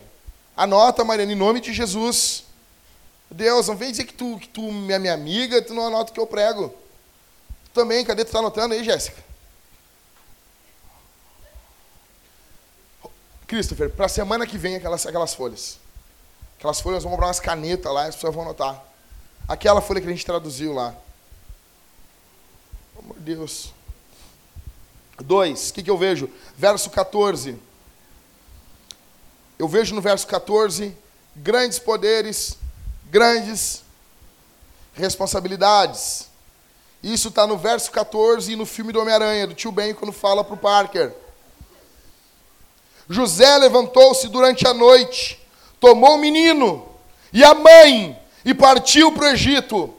[0.57, 2.45] Anota, Mariane, em nome de Jesus.
[3.31, 6.15] Deus, não vem dizer que tu, que tu é minha amiga, tu não anota o
[6.15, 6.69] que eu prego.
[7.65, 8.25] Tu também, cadê?
[8.25, 9.25] Tu está anotando aí, Jéssica?
[13.47, 15.79] Christopher, para a semana que vem, aquelas, aquelas folhas.
[16.59, 18.83] Aquelas folhas, vamos comprar umas canetas lá, as pessoas vão anotar.
[19.49, 20.95] Aquela folha que a gente traduziu lá.
[22.93, 23.73] Pelo amor de Deus.
[25.19, 26.29] Dois, o que, que eu vejo?
[26.57, 27.57] Verso 14.
[29.59, 30.97] Eu vejo no verso 14
[31.37, 32.59] grandes poderes,
[33.11, 33.83] grandes
[34.95, 36.29] responsabilidades.
[37.03, 40.43] Isso está no verso 14 e no filme do Homem-Aranha, do tio Ben, quando fala
[40.43, 41.13] para o Parker.
[43.09, 45.41] José levantou-se durante a noite,
[45.79, 46.89] tomou o menino
[47.33, 49.95] e a mãe e partiu para o Egito.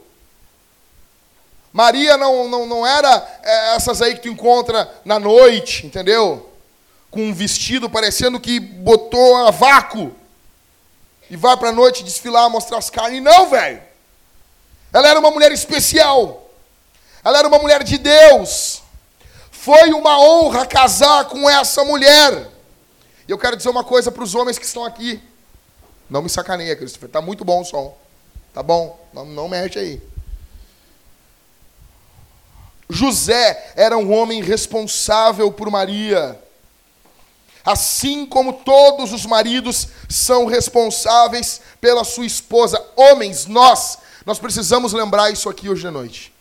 [1.75, 6.49] Maria não, não, não era é, essas aí que tu encontra na noite, entendeu?
[7.11, 10.15] Com um vestido parecendo que botou a vácuo
[11.29, 13.21] e vai para a noite desfilar, mostrar as carnes.
[13.21, 13.83] Não, velho.
[14.93, 16.49] Ela era uma mulher especial.
[17.21, 18.81] Ela era uma mulher de Deus.
[19.51, 22.51] Foi uma honra casar com essa mulher.
[23.27, 25.21] E eu quero dizer uma coisa para os homens que estão aqui.
[26.09, 27.09] Não me sacaneia, Christopher.
[27.09, 27.97] Tá muito bom o som.
[28.53, 28.97] Tá bom?
[29.11, 30.14] Não, não mexe aí.
[32.89, 36.39] José era um homem responsável por Maria.
[37.63, 42.83] Assim como todos os maridos são responsáveis pela sua esposa.
[42.95, 46.31] Homens, nós, nós precisamos lembrar isso aqui hoje à noite.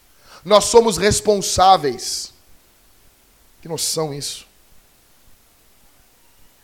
[0.44, 2.32] Nós somos responsáveis.
[3.62, 4.46] Que noção isso?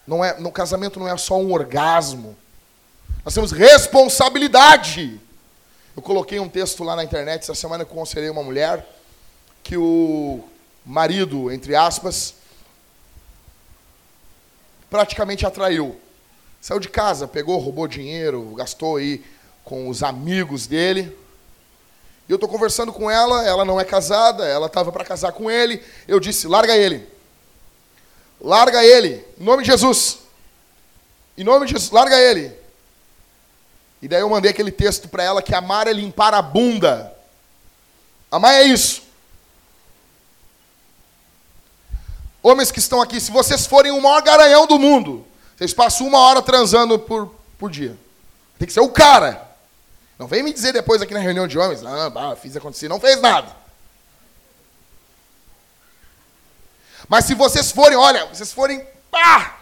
[0.07, 2.37] Não é, no casamento não é só um orgasmo.
[3.25, 5.19] Nós temos responsabilidade.
[5.97, 8.87] Eu coloquei um texto lá na internet essa semana que eu aconselhei uma mulher
[9.62, 10.42] que o
[10.85, 12.35] marido, entre aspas,
[14.90, 15.99] praticamente atraiu.
[16.61, 19.25] Saiu de casa, pegou, roubou dinheiro, gastou aí
[19.64, 21.16] com os amigos dele.
[22.29, 25.51] E eu estou conversando com ela, ela não é casada, ela estava para casar com
[25.51, 25.83] ele.
[26.07, 27.09] Eu disse: larga ele.
[28.40, 30.18] Larga ele, em nome de Jesus.
[31.37, 32.53] Em nome de Jesus, larga ele.
[34.03, 37.14] E daí eu mandei aquele texto para ela que amar é limpar a bunda.
[38.31, 39.03] Amar é isso.
[42.42, 45.26] Homens que estão aqui, se vocês forem o maior garanhão do mundo,
[45.57, 47.98] vocês passam uma hora transando por, por dia.
[48.59, 49.46] Tem que ser o cara.
[50.18, 53.20] Não vem me dizer depois aqui na reunião de homens, ah, fiz acontecer, não fez
[53.20, 53.55] nada.
[57.09, 59.61] Mas se vocês forem, olha, vocês forem, pá,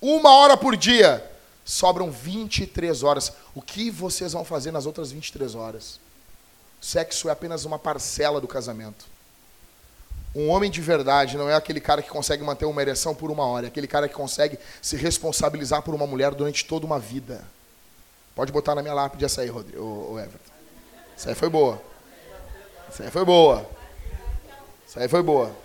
[0.00, 1.24] uma hora por dia,
[1.64, 3.32] sobram 23 horas.
[3.54, 5.98] O que vocês vão fazer nas outras 23 horas?
[6.80, 9.06] Sexo é apenas uma parcela do casamento.
[10.36, 13.46] Um homem de verdade não é aquele cara que consegue manter uma ereção por uma
[13.46, 17.42] hora, é aquele cara que consegue se responsabilizar por uma mulher durante toda uma vida.
[18.34, 20.52] Pode botar na minha lápide essa aí, Rodrigo, o Everton.
[21.16, 21.80] Essa aí foi boa.
[22.86, 23.66] Essa aí foi boa.
[24.86, 25.56] Essa aí foi boa.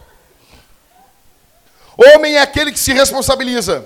[1.98, 3.86] Homem é aquele que se responsabiliza.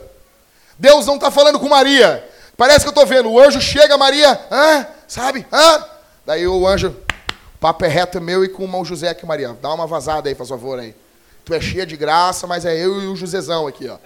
[0.77, 2.29] Deus não está falando com Maria.
[2.55, 3.31] Parece que eu estou vendo.
[3.31, 5.47] O anjo chega, Maria, ah, sabe?
[5.51, 5.89] Ah.
[6.27, 6.95] Daí o anjo,
[7.65, 9.57] papo é reto meu e com o irmão José aqui, Maria.
[9.59, 10.93] Dá uma vazada aí, faz favor aí.
[11.43, 13.97] Tu é cheia de graça, mas é eu e o Josezão aqui, ó.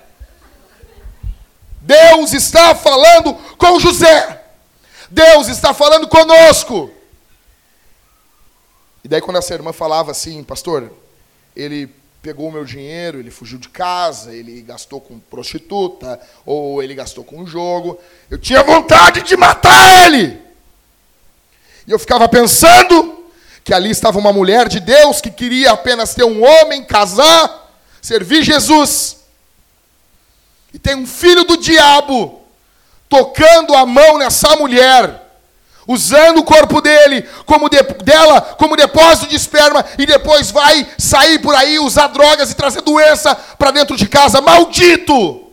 [1.81, 4.45] Deus está falando com José.
[5.09, 6.89] Deus está falando conosco.
[9.03, 10.89] E daí quando essa irmã falava assim, pastor,
[11.53, 16.95] ele pegou o meu dinheiro, ele fugiu de casa, ele gastou com prostituta, ou ele
[16.95, 17.99] gastou com um jogo.
[18.31, 20.41] Eu tinha vontade de matar ele.
[21.85, 23.18] E eu ficava pensando
[23.69, 28.41] que ali estava uma mulher de Deus que queria apenas ter um homem, casar, servir
[28.41, 29.17] Jesus.
[30.73, 32.41] E tem um filho do diabo
[33.07, 35.23] tocando a mão nessa mulher.
[35.87, 41.37] usando o corpo dele como de, dela como depósito de esperma e depois vai sair
[41.37, 45.51] por aí usar drogas e trazer doença para dentro de casa, maldito!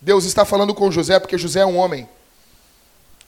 [0.00, 2.08] Deus está falando com José porque José é um homem.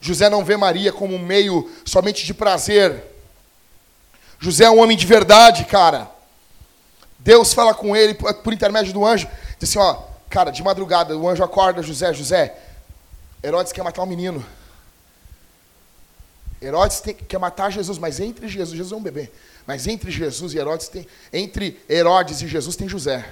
[0.01, 3.03] José não vê Maria como um meio somente de prazer.
[4.39, 6.09] José é um homem de verdade, cara.
[7.19, 9.27] Deus fala com ele por intermédio do anjo,
[9.59, 12.57] diz assim, ó, cara, de madrugada o anjo acorda José, José,
[13.43, 14.45] Herodes quer matar um menino.
[16.61, 19.29] Herodes tem, quer matar Jesus, mas entre Jesus, Jesus é um bebê,
[19.65, 23.29] mas entre Jesus e Herodes tem, entre Herodes e Jesus tem José.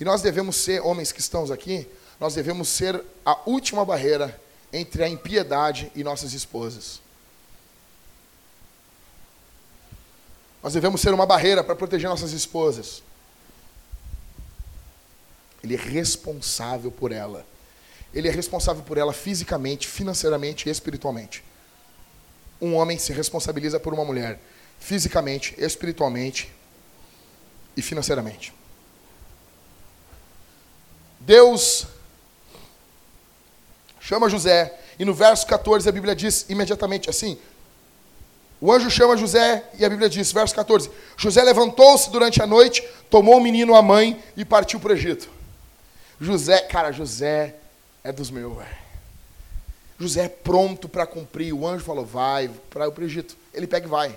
[0.00, 1.86] E nós devemos ser, homens que estamos aqui,
[2.22, 4.40] nós devemos ser a última barreira
[4.72, 7.00] entre a impiedade e nossas esposas.
[10.62, 13.02] Nós devemos ser uma barreira para proteger nossas esposas.
[15.64, 17.44] Ele é responsável por ela.
[18.14, 21.42] Ele é responsável por ela fisicamente, financeiramente e espiritualmente.
[22.60, 24.38] Um homem se responsabiliza por uma mulher
[24.78, 26.52] fisicamente, espiritualmente
[27.76, 28.54] e financeiramente.
[31.18, 31.88] Deus
[34.02, 37.38] chama José, e no verso 14 a Bíblia diz imediatamente assim:
[38.62, 42.80] o anjo chama José e a Bíblia diz, verso 14: José levantou-se durante a noite,
[43.10, 45.28] tomou o menino, a mãe e partiu para o Egito.
[46.20, 47.56] José, cara, José
[48.04, 48.82] é dos meus, velho.
[49.98, 51.52] José é pronto para cumprir.
[51.52, 53.36] O anjo falou: vai para o Egito.
[53.52, 54.16] Ele pega e vai.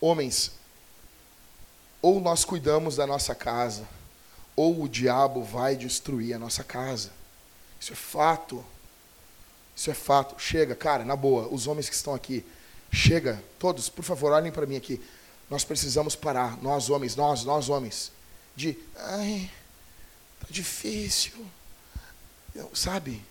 [0.00, 0.52] Homens,
[2.00, 3.86] ou nós cuidamos da nossa casa,
[4.56, 7.10] ou o diabo vai destruir a nossa casa.
[7.80, 8.64] Isso é fato.
[9.74, 10.40] Isso é fato.
[10.40, 12.44] Chega, cara, na boa, os homens que estão aqui,
[12.92, 15.00] chega, todos, por favor, olhem para mim aqui.
[15.50, 18.10] Nós precisamos parar, nós homens, nós, nós homens,
[18.56, 19.50] de, ai,
[20.40, 21.32] Tá difícil.
[22.72, 23.22] Sabe?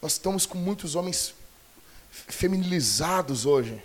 [0.00, 1.34] Nós estamos com muitos homens
[2.10, 3.82] feminilizados hoje.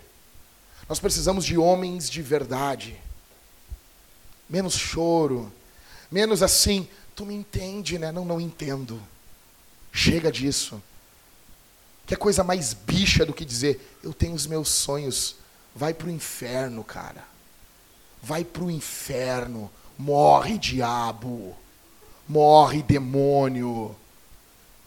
[0.88, 2.96] Nós precisamos de homens de verdade.
[4.48, 5.52] Menos choro.
[6.10, 8.12] Menos assim, tu me entende, né?
[8.12, 9.02] Não, não entendo.
[9.96, 10.80] Chega disso.
[12.06, 15.36] Que é coisa mais bicha do que dizer, eu tenho os meus sonhos.
[15.74, 17.24] Vai para o inferno, cara.
[18.22, 19.70] Vai para o inferno.
[19.98, 21.56] Morre, diabo
[22.28, 23.94] morre demônio.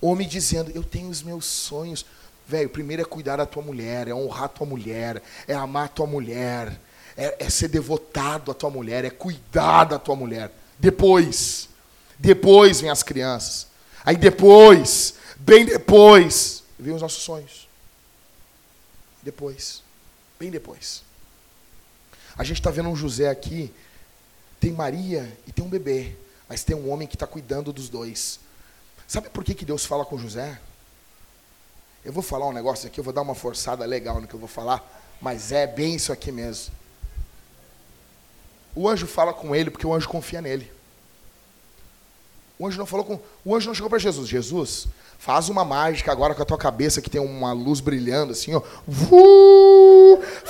[0.02, 2.06] Homem dizendo, eu tenho os meus sonhos.
[2.48, 6.80] Velho, primeiro é cuidar da tua mulher, é honrar tua mulher, é amar tua mulher,
[7.16, 10.52] é, é ser devotado à tua mulher, é cuidar da tua mulher.
[10.80, 11.70] Depois,
[12.18, 13.68] depois vem as crianças.
[14.06, 17.68] Aí depois, bem depois, vem os nossos sonhos.
[19.22, 19.84] Depois,
[20.40, 21.04] bem depois.
[22.38, 23.74] A gente está vendo um José aqui,
[24.60, 26.16] tem Maria e tem um bebê.
[26.48, 28.40] Mas tem um homem que está cuidando dos dois.
[29.08, 30.60] Sabe por que, que Deus fala com José?
[32.04, 34.40] Eu vou falar um negócio aqui, eu vou dar uma forçada legal no que eu
[34.40, 34.84] vou falar,
[35.22, 36.74] mas é bem isso aqui mesmo.
[38.74, 40.72] O anjo fala com ele porque o anjo confia nele.
[42.60, 43.18] O anjo não falou com.
[43.46, 44.28] O anjo não chegou para Jesus.
[44.28, 48.54] Jesus, faz uma mágica agora com a tua cabeça que tem uma luz brilhando assim,
[48.54, 48.62] ó.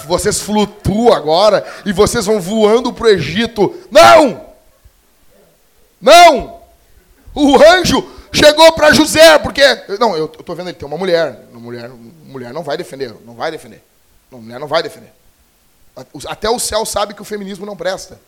[0.07, 3.75] Vocês flutuam agora e vocês vão voando para o Egito.
[3.91, 4.49] Não!
[6.01, 6.61] Não!
[7.35, 9.61] O anjo chegou para José, porque.
[9.99, 11.47] Não, eu estou vendo ele tem uma mulher.
[11.53, 11.91] Mulher,
[12.25, 13.83] mulher não vai defender, não vai defender.
[14.31, 15.13] Mulher não vai defender.
[16.25, 18.19] Até o céu sabe que o feminismo não presta.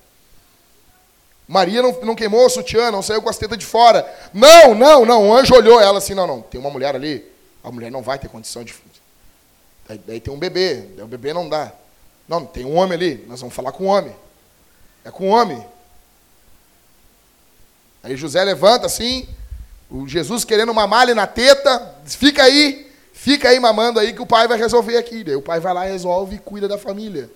[1.52, 4.08] Daria não, não queimou o sutiã, não saiu com as tetas de fora.
[4.34, 5.30] Não, não, não.
[5.30, 7.30] O anjo olhou ela assim, não, não, tem uma mulher ali.
[7.64, 8.74] A mulher não vai ter condição de.
[9.88, 11.72] Daí, daí tem um bebê, daí o bebê não dá.
[12.28, 14.16] Não, tem um homem ali, nós vamos falar com o homem.
[15.04, 15.66] É com o homem.
[18.02, 19.28] Aí José levanta assim,
[19.90, 24.26] o Jesus querendo uma malha na teta, fica aí, fica aí mamando aí que o
[24.26, 25.24] pai vai resolver aqui.
[25.24, 27.30] Daí o pai vai lá, resolve e cuida da família.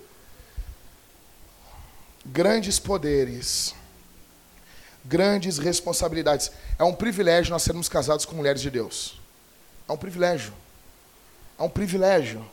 [2.24, 3.75] Grandes poderes,
[5.08, 6.50] grandes responsabilidades.
[6.78, 9.18] É um privilégio nós sermos casados com mulheres de Deus.
[9.88, 10.52] É um privilégio.
[11.58, 12.44] É um privilégio.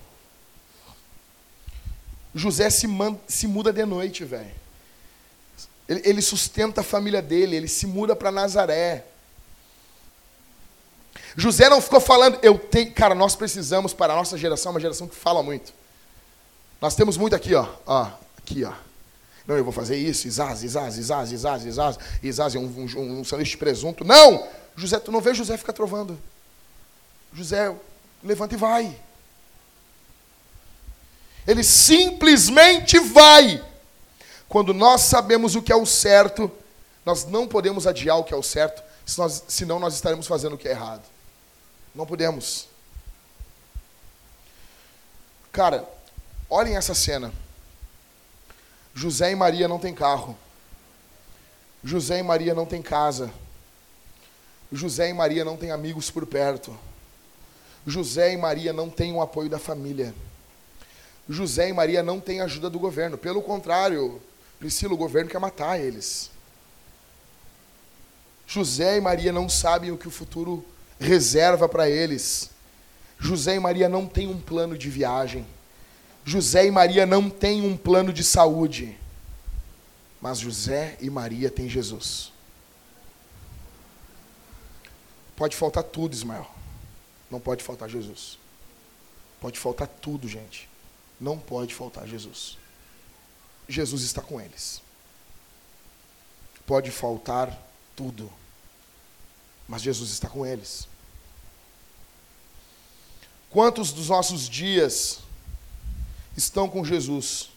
[2.33, 2.87] José se,
[3.27, 4.51] se muda de noite, velho.
[5.87, 9.05] Ele, ele sustenta a família dele, ele se muda para Nazaré.
[11.35, 15.07] José não ficou falando, eu tenho, cara, nós precisamos para a nossa geração, uma geração
[15.07, 15.73] que fala muito.
[16.79, 18.73] Nós temos muito aqui, ó, ó, aqui, ó.
[19.45, 23.51] Não, eu vou fazer isso, Isaz, Isaz, Isaz, Isaz, Isaz, Isaz, um, um, um sanduíche
[23.51, 24.05] de presunto.
[24.05, 24.47] Não!
[24.75, 26.17] José, tu não vê José ficar trovando.
[27.33, 27.75] José,
[28.23, 28.97] levanta e vai.
[31.45, 33.63] Ele simplesmente vai.
[34.47, 36.49] Quando nós sabemos o que é o certo,
[37.05, 38.81] nós não podemos adiar o que é o certo,
[39.47, 41.03] senão nós estaremos fazendo o que é errado.
[41.93, 42.67] Não podemos.
[45.51, 45.87] Cara,
[46.49, 47.31] olhem essa cena.
[48.93, 50.37] José e Maria não têm carro.
[51.83, 53.31] José e Maria não têm casa.
[54.71, 56.77] José e Maria não têm amigos por perto.
[57.85, 60.13] José e Maria não têm o apoio da família.
[61.27, 63.17] José e Maria não têm ajuda do governo.
[63.17, 64.21] Pelo contrário,
[64.59, 66.31] Priscila, o governo quer matar eles.
[68.47, 70.65] José e Maria não sabem o que o futuro
[70.99, 72.49] reserva para eles.
[73.19, 75.45] José e Maria não têm um plano de viagem.
[76.25, 78.97] José e Maria não têm um plano de saúde.
[80.21, 82.31] Mas José e Maria têm Jesus.
[85.35, 86.49] Pode faltar tudo, Ismael.
[87.29, 88.37] Não pode faltar Jesus.
[89.41, 90.69] Pode faltar tudo, gente.
[91.19, 92.57] Não pode faltar Jesus.
[93.67, 94.81] Jesus está com eles.
[96.65, 97.57] Pode faltar
[97.95, 98.31] tudo.
[99.67, 100.87] Mas Jesus está com eles.
[103.49, 105.22] Quantos dos nossos dias
[106.35, 107.49] estão com Jesus?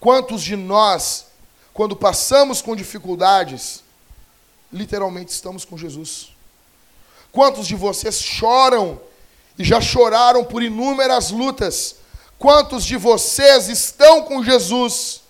[0.00, 1.26] Quantos de nós,
[1.72, 3.82] quando passamos com dificuldades,
[4.72, 6.30] literalmente estamos com Jesus?
[7.32, 9.00] Quantos de vocês choram
[9.58, 11.96] e já choraram por inúmeras lutas?
[12.38, 15.22] Quantos de vocês estão com Jesus?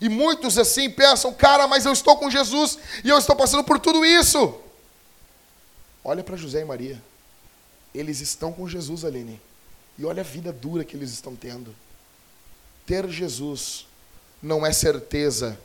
[0.00, 3.78] E muitos assim pensam, cara, mas eu estou com Jesus e eu estou passando por
[3.78, 4.54] tudo isso.
[6.04, 7.02] Olha para José e Maria.
[7.94, 9.40] Eles estão com Jesus, Aline.
[9.98, 11.74] E olha a vida dura que eles estão tendo.
[12.86, 13.86] Ter Jesus
[14.42, 15.58] não é certeza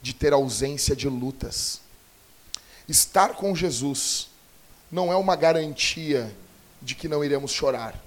[0.00, 1.80] de ter ausência de lutas.
[2.88, 4.28] Estar com Jesus
[4.90, 6.34] não é uma garantia
[6.80, 7.98] de que não iremos chorar.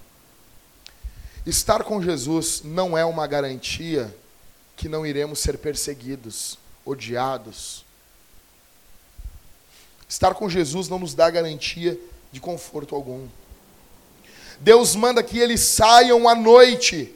[1.46, 4.16] Estar com Jesus não é uma garantia
[4.76, 7.86] que não iremos ser perseguidos, odiados.
[10.10, 12.00] Estar com Jesus não nos dá garantia
[12.32, 13.28] de conforto algum.
[14.60, 17.14] Deus manda que eles saiam à noite,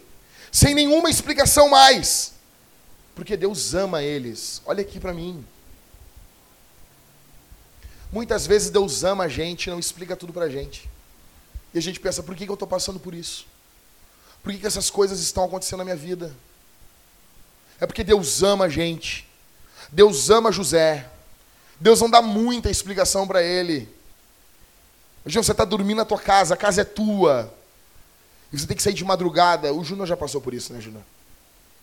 [0.51, 2.33] sem nenhuma explicação mais,
[3.15, 4.61] porque Deus ama eles.
[4.65, 5.45] Olha aqui para mim.
[8.11, 10.89] Muitas vezes Deus ama a gente e não explica tudo para a gente.
[11.73, 13.45] E a gente pensa, por que, que eu estou passando por isso?
[14.41, 16.35] Por que, que essas coisas estão acontecendo na minha vida?
[17.79, 19.27] É porque Deus ama a gente.
[19.91, 21.07] Deus ama José.
[21.79, 23.87] Deus não dá muita explicação para ele.
[25.25, 27.53] Imagina, você está dormindo na tua casa, a casa é tua.
[28.51, 29.73] E você tem que sair de madrugada.
[29.73, 31.03] O Júnior já passou por isso, né, Júnior?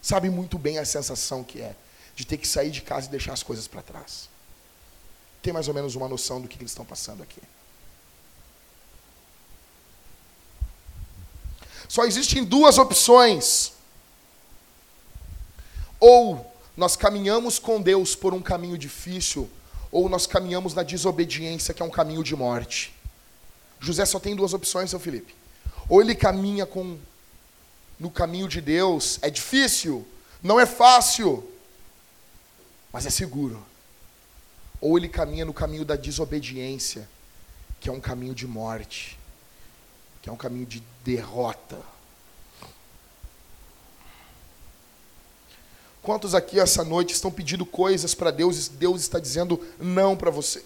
[0.03, 1.74] Sabe muito bem a sensação que é
[2.14, 4.28] de ter que sair de casa e deixar as coisas para trás
[5.47, 7.41] tem mais ou menos uma noção do que eles estão passando aqui.
[11.89, 13.72] Só existem duas opções.
[16.01, 19.49] Ou nós caminhamos com Deus por um caminho difícil,
[19.93, 22.93] ou nós caminhamos na desobediência, que é um caminho de morte.
[23.81, 25.35] José só tem duas opções, seu Felipe.
[25.89, 26.99] Ou ele caminha com
[27.99, 30.07] no caminho de Deus, é difícil,
[30.43, 31.49] não é fácil,
[32.93, 33.64] mas é seguro
[34.81, 37.09] ou ele caminha no caminho da desobediência,
[37.81, 39.18] que é um caminho de morte,
[40.22, 41.79] que é um caminho de derrota.
[46.03, 50.31] Quantos aqui essa noite estão pedindo coisas para Deus e Deus está dizendo não para
[50.31, 50.64] você?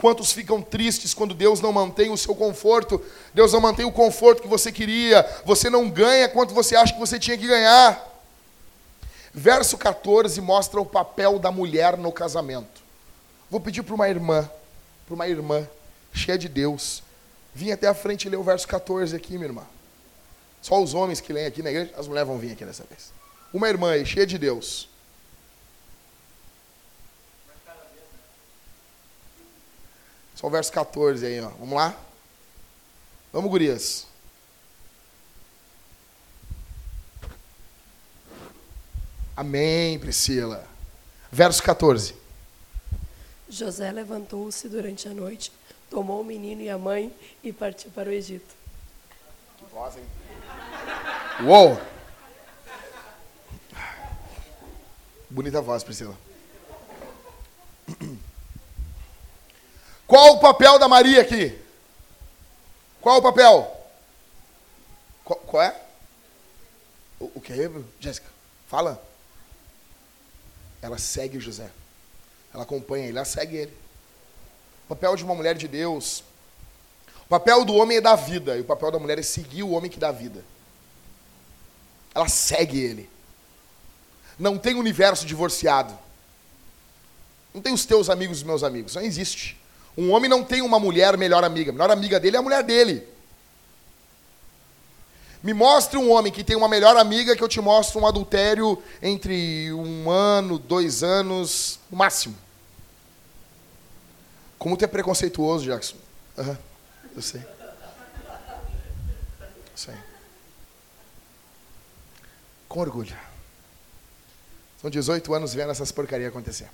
[0.00, 3.02] Quantos ficam tristes quando Deus não mantém o seu conforto?
[3.34, 5.28] Deus não mantém o conforto que você queria.
[5.44, 8.08] Você não ganha quanto você acha que você tinha que ganhar.
[9.32, 12.80] Verso 14 mostra o papel da mulher no casamento.
[13.50, 14.50] Vou pedir para uma irmã,
[15.04, 15.68] para uma irmã
[16.14, 17.02] cheia de Deus,
[17.54, 19.66] vir até a frente e ler o verso 14 aqui, minha irmã.
[20.62, 23.12] Só os homens que leem aqui na igreja, as mulheres vão vir aqui dessa vez.
[23.52, 24.89] Uma irmã aí, cheia de Deus.
[30.40, 31.50] Só o verso 14 aí, ó.
[31.50, 31.94] Vamos lá?
[33.30, 34.06] Vamos, gurias.
[39.36, 40.66] Amém, Priscila.
[41.30, 42.14] Verso 14.
[43.50, 45.52] José levantou-se durante a noite,
[45.90, 47.14] tomou o menino e a mãe
[47.44, 48.54] e partiu para o Egito.
[49.58, 50.04] Que voz, hein?
[51.44, 51.78] Uou!
[55.28, 56.16] Bonita voz, Priscila.
[60.10, 61.56] Qual o papel da Maria aqui?
[63.00, 63.80] Qual o papel?
[65.24, 65.80] Qual, qual é?
[67.20, 67.54] O, o que,
[68.00, 68.28] Jéssica?
[68.66, 69.00] Fala
[70.82, 71.70] ela segue José.
[72.52, 73.72] Ela acompanha ele, ela segue ele.
[74.86, 76.24] O papel de uma mulher de Deus.
[77.24, 79.70] O papel do homem é dar vida, e o papel da mulher é seguir o
[79.70, 80.44] homem que dá vida.
[82.14, 83.10] Ela segue ele.
[84.38, 85.96] Não tem universo divorciado.
[87.54, 88.94] Não tem os teus amigos e os meus amigos.
[88.94, 89.59] Não existe.
[89.96, 91.70] Um homem não tem uma mulher melhor amiga.
[91.70, 93.06] A melhor amiga dele é a mulher dele.
[95.42, 98.80] Me mostre um homem que tem uma melhor amiga que eu te mostro um adultério
[99.00, 102.36] entre um ano, dois anos, no máximo.
[104.58, 105.96] Como tu é preconceituoso, Jackson.
[106.36, 106.56] Uhum,
[107.16, 107.40] eu sei.
[107.40, 107.46] Eu
[109.74, 109.94] sei.
[112.68, 113.16] Com orgulho.
[114.80, 116.68] São 18 anos vendo essas porcarias acontecer.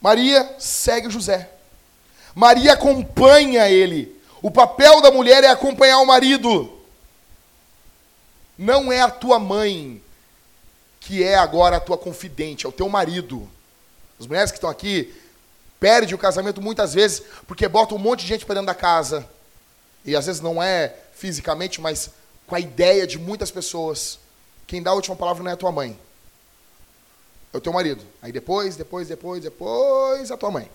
[0.00, 1.50] Maria segue José.
[2.34, 4.20] Maria acompanha ele.
[4.42, 6.78] O papel da mulher é acompanhar o marido.
[8.56, 10.02] Não é a tua mãe
[11.00, 13.48] que é agora a tua confidente, é o teu marido.
[14.18, 15.14] As mulheres que estão aqui
[15.78, 19.26] perdem o casamento muitas vezes porque botam um monte de gente para dentro da casa.
[20.04, 22.10] E às vezes não é fisicamente, mas
[22.46, 24.18] com a ideia de muitas pessoas.
[24.66, 25.98] Quem dá a última palavra não é a tua mãe.
[27.52, 28.04] É o teu marido.
[28.22, 30.70] Aí depois, depois, depois, depois, a tua mãe.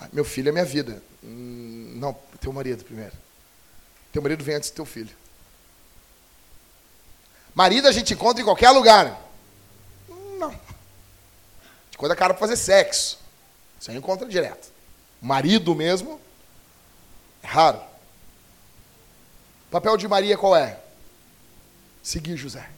[0.00, 1.02] Ah, meu filho é minha vida.
[1.22, 3.12] Hum, não, teu marido primeiro.
[4.12, 5.14] Teu marido vem antes do teu filho.
[7.54, 9.20] Marido a gente encontra em qualquer lugar.
[10.08, 10.48] Não.
[10.48, 13.18] A gente encontra cara para fazer sexo.
[13.78, 14.70] Você encontra direto.
[15.20, 16.20] Marido mesmo,
[17.42, 17.78] é raro.
[19.68, 20.78] O papel de Maria qual é?
[22.02, 22.75] Seguir José.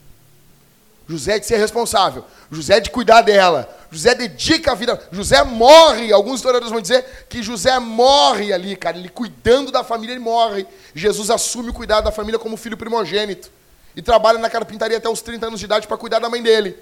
[1.08, 2.24] José de ser responsável.
[2.50, 3.74] José de cuidar dela.
[3.90, 5.00] José dedica a vida.
[5.10, 6.12] José morre.
[6.12, 8.98] Alguns historiadores vão dizer que José morre ali, cara.
[8.98, 10.66] Ele cuidando da família, ele morre.
[10.94, 13.50] Jesus assume o cuidado da família como filho primogênito.
[13.96, 16.76] E trabalha na carpintaria até os 30 anos de idade para cuidar da mãe dele.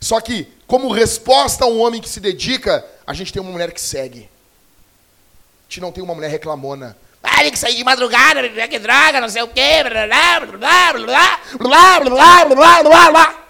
[0.00, 3.70] Só que, como resposta a um homem que se dedica, a gente tem uma mulher
[3.72, 4.20] que segue.
[4.20, 6.96] A gente não tem uma mulher reclamona.
[7.40, 10.92] Ah, tem que sair de madrugada, que droga, não sei o quê, blá, blá, blá,
[10.92, 13.46] blá, blá, blá, blá, blá, blá.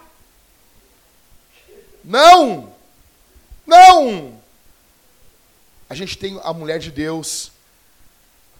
[2.05, 2.73] Não!
[3.67, 4.41] Não!
[5.89, 7.51] A gente tem a mulher de Deus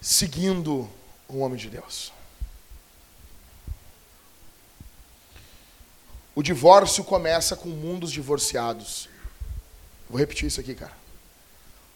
[0.01, 0.91] seguindo
[1.29, 2.13] o homem de Deus.
[6.35, 9.09] O divórcio começa com mundos divorciados.
[10.09, 10.99] Vou repetir isso aqui, cara.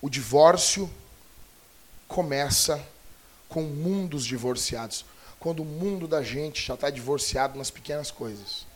[0.00, 0.88] O divórcio
[2.06, 2.93] começa
[3.54, 5.04] com mundos divorciados.
[5.38, 8.66] Quando o mundo da gente já está divorciado nas pequenas coisas.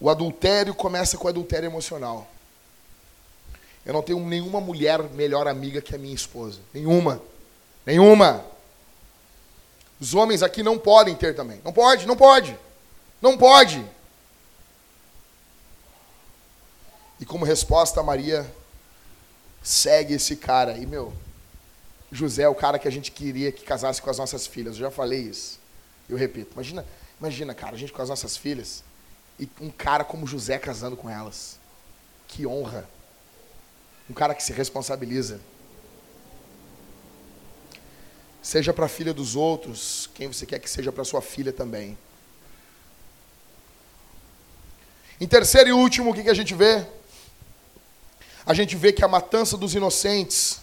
[0.00, 2.28] O adultério começa com o adultério emocional.
[3.86, 6.58] Eu não tenho nenhuma mulher melhor amiga que a minha esposa.
[6.74, 7.22] Nenhuma.
[7.86, 8.44] Nenhuma.
[10.00, 11.60] Os homens aqui não podem ter também.
[11.64, 12.58] Não pode, não pode.
[13.22, 13.84] Não pode.
[17.20, 18.50] E como resposta, Maria
[19.62, 20.76] segue esse cara.
[20.78, 21.12] E, meu,
[22.10, 24.74] José é o cara que a gente queria que casasse com as nossas filhas.
[24.74, 25.58] Eu já falei isso.
[26.08, 26.52] Eu repito.
[26.54, 26.86] Imagina,
[27.20, 28.82] imagina, cara, a gente com as nossas filhas
[29.38, 31.58] e um cara como José casando com elas.
[32.26, 32.88] Que honra.
[34.08, 35.40] Um cara que se responsabiliza.
[38.42, 41.98] Seja para a filha dos outros, quem você quer que seja para sua filha também.
[45.20, 46.86] Em terceiro e último, o que, que a gente vê?
[48.48, 50.60] A gente vê que a matança dos inocentes,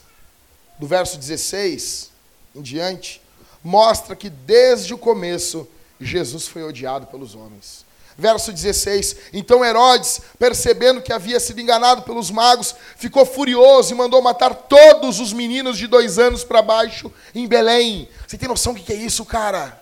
[0.80, 2.10] do verso 16
[2.56, 3.22] em diante,
[3.64, 5.68] mostra que desde o começo
[6.02, 7.86] Jesus foi odiado pelos homens.
[8.18, 14.20] Verso 16: Então Herodes, percebendo que havia sido enganado pelos magos, ficou furioso e mandou
[14.20, 18.10] matar todos os meninos de dois anos para baixo em Belém.
[18.26, 19.80] Você tem noção do que é isso, cara?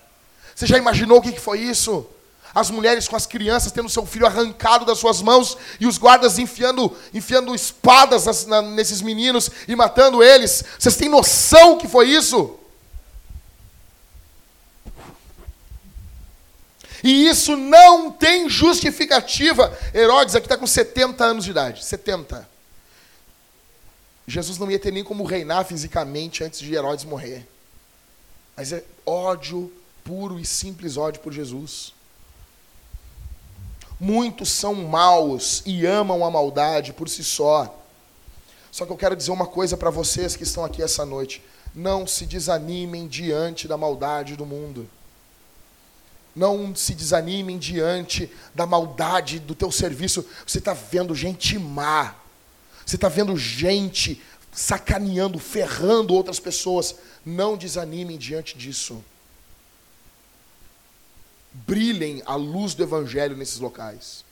[0.54, 2.06] Você já imaginou o que foi isso?
[2.54, 6.38] As mulheres com as crianças tendo seu filho arrancado das suas mãos e os guardas
[6.38, 8.26] enfiando, enfiando espadas
[8.76, 10.64] nesses meninos e matando eles.
[10.78, 12.60] Vocês têm noção que foi isso?
[17.04, 19.78] E isso não tem justificativa.
[19.94, 21.84] Herodes aqui está com 70 anos de idade.
[21.84, 22.48] 70.
[24.26, 27.46] Jesus não ia ter nem como reinar fisicamente antes de Herodes morrer.
[28.56, 29.72] Mas é ódio,
[30.04, 31.93] puro e simples ódio por Jesus.
[34.04, 37.74] Muitos são maus e amam a maldade por si só.
[38.70, 41.42] Só que eu quero dizer uma coisa para vocês que estão aqui essa noite:
[41.74, 44.90] não se desanimem diante da maldade do mundo.
[46.36, 50.26] Não se desanimem diante da maldade do teu serviço.
[50.46, 52.14] Você está vendo gente má.
[52.86, 56.94] Você está vendo gente sacaneando, ferrando outras pessoas.
[57.26, 59.02] Não desanimem diante disso
[61.54, 64.26] brilhem a luz do Evangelho nesses locais.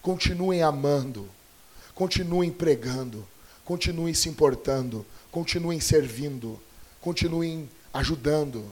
[0.00, 1.28] Continuem amando,
[1.94, 3.26] continuem pregando,
[3.64, 6.60] continuem se importando, continuem servindo,
[7.00, 8.70] continuem ajudando.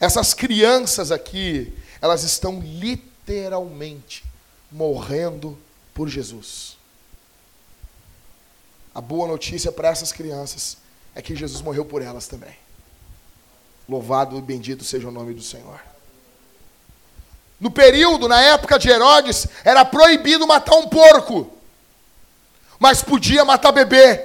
[0.00, 4.24] Essas crianças aqui, elas estão literalmente
[4.70, 5.58] morrendo
[5.92, 6.76] por Jesus.
[8.94, 10.76] A boa notícia para essas crianças
[11.14, 12.56] é que Jesus morreu por elas também.
[13.88, 15.80] Louvado e bendito seja o nome do Senhor.
[17.58, 21.50] No período, na época de Herodes, era proibido matar um porco,
[22.78, 24.24] mas podia matar bebê.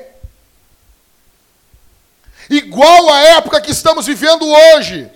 [2.50, 5.10] Igual à época que estamos vivendo hoje.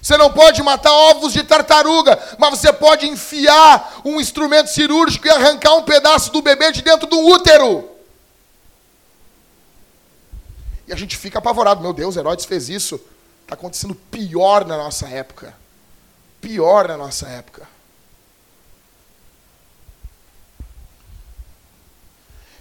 [0.00, 5.30] Você não pode matar ovos de tartaruga, mas você pode enfiar um instrumento cirúrgico e
[5.30, 7.87] arrancar um pedaço do bebê de dentro do útero.
[10.88, 11.82] E a gente fica apavorado.
[11.82, 12.98] Meu Deus, Herodes fez isso.
[13.42, 15.54] Está acontecendo pior na nossa época.
[16.40, 17.68] Pior na nossa época.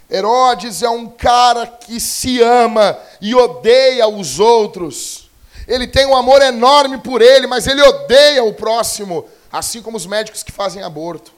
[0.09, 5.29] Herodes é um cara que se ama e odeia os outros.
[5.65, 10.05] Ele tem um amor enorme por ele, mas ele odeia o próximo, assim como os
[10.05, 11.33] médicos que fazem aborto.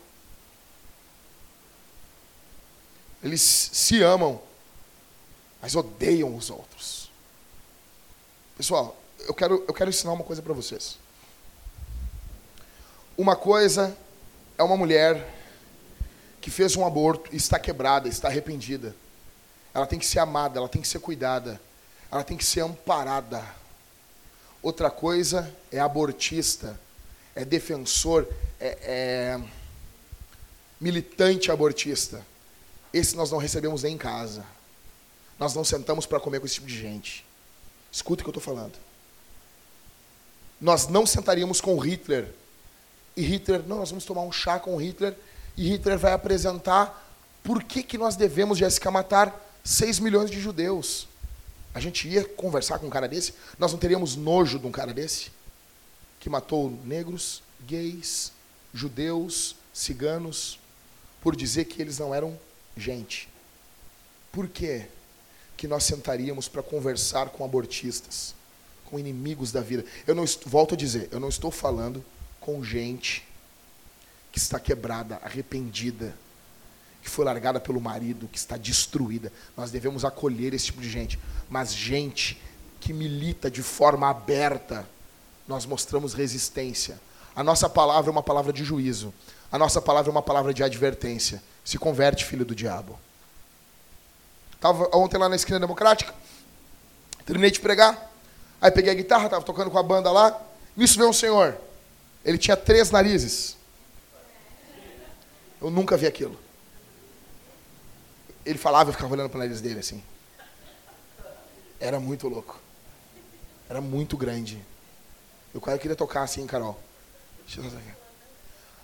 [3.23, 4.39] Eles se amam,
[5.61, 7.09] mas odeiam os outros.
[8.57, 10.97] Pessoal, eu quero, eu quero ensinar uma coisa para vocês.
[13.17, 13.95] Uma coisa
[14.57, 15.35] é uma mulher
[16.41, 18.95] que fez um aborto e está quebrada, está arrependida.
[19.73, 21.61] Ela tem que ser amada, ela tem que ser cuidada,
[22.11, 23.43] ela tem que ser amparada.
[24.61, 26.79] Outra coisa é abortista,
[27.35, 28.27] é defensor,
[28.59, 29.41] é, é
[30.79, 32.25] militante abortista.
[32.93, 34.45] Esse nós não recebemos nem em casa.
[35.39, 37.25] Nós não sentamos para comer com esse tipo de gente.
[37.91, 38.73] Escuta o que eu estou falando.
[40.59, 42.33] Nós não sentaríamos com Hitler.
[43.15, 45.15] E Hitler, não, nós vamos tomar um chá com Hitler.
[45.55, 47.07] E Hitler vai apresentar
[47.43, 49.33] por que, que nós devemos, Jéssica, matar
[49.63, 51.07] 6 milhões de judeus.
[51.73, 53.33] A gente ia conversar com um cara desse?
[53.57, 55.31] Nós não teríamos nojo de um cara desse?
[56.19, 58.33] Que matou negros, gays,
[58.73, 60.59] judeus, ciganos,
[61.21, 62.37] por dizer que eles não eram
[62.75, 63.29] gente.
[64.31, 64.87] Por quê?
[65.59, 68.33] Que nós sentaríamos para conversar com abortistas,
[68.85, 69.83] com inimigos da vida.
[70.07, 72.01] Eu não volto a dizer, eu não estou falando
[72.39, 73.27] com gente
[74.31, 76.15] que está quebrada, arrependida,
[77.03, 79.33] que foi largada pelo marido, que está destruída.
[79.57, 82.41] Nós devemos acolher esse tipo de gente, mas gente
[82.79, 84.87] que milita de forma aberta,
[85.45, 87.01] nós mostramos resistência.
[87.35, 89.13] A nossa palavra é uma palavra de juízo.
[89.51, 91.43] A nossa palavra é uma palavra de advertência.
[91.65, 92.97] Se converte, filho do diabo.
[94.59, 96.13] Estava ontem lá na esquina democrática.
[97.25, 98.11] Terminei de pregar.
[98.59, 100.37] Aí peguei a guitarra, estava tocando com a banda lá.
[100.75, 101.57] Nisso veio um senhor.
[102.25, 103.55] Ele tinha três narizes.
[105.61, 106.37] Eu nunca vi aquilo.
[108.45, 110.03] Ele falava, eu ficava olhando para o nariz dele assim.
[111.79, 112.59] Era muito louco.
[113.69, 114.61] Era muito grande.
[115.53, 116.77] Eu quase queria tocar assim, Carol.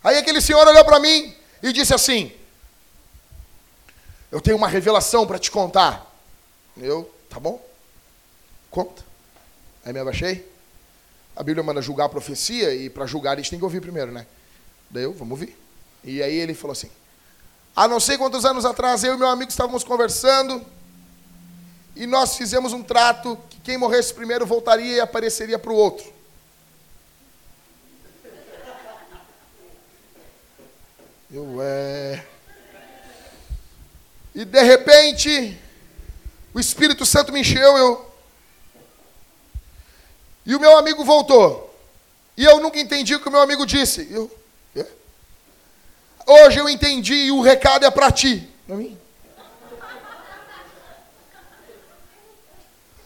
[0.01, 2.33] Aí aquele senhor olhou para mim e disse assim:
[4.35, 6.13] eu tenho uma revelação para te contar.
[6.75, 7.65] Eu, tá bom?
[8.69, 9.01] Conta.
[9.85, 10.45] Aí me abaixei.
[11.33, 14.11] A Bíblia manda julgar a profecia e para julgar a gente tem que ouvir primeiro,
[14.11, 14.27] né?
[14.89, 15.57] Daí eu, vamos ouvir.
[16.03, 16.91] E aí ele falou assim:
[17.73, 20.61] Há não sei quantos anos atrás, eu e meu amigo estávamos conversando
[21.95, 26.13] e nós fizemos um trato que quem morresse primeiro voltaria e apareceria para o outro.
[31.31, 32.34] Eu, é.
[34.35, 35.57] E de repente,
[36.53, 38.11] o Espírito Santo me encheu, eu.
[40.45, 41.73] E o meu amigo voltou.
[42.35, 44.07] E eu nunca entendi o que o meu amigo disse.
[44.11, 44.29] Eu?
[46.27, 48.99] Hoje eu entendi e o recado é para ti, para mim.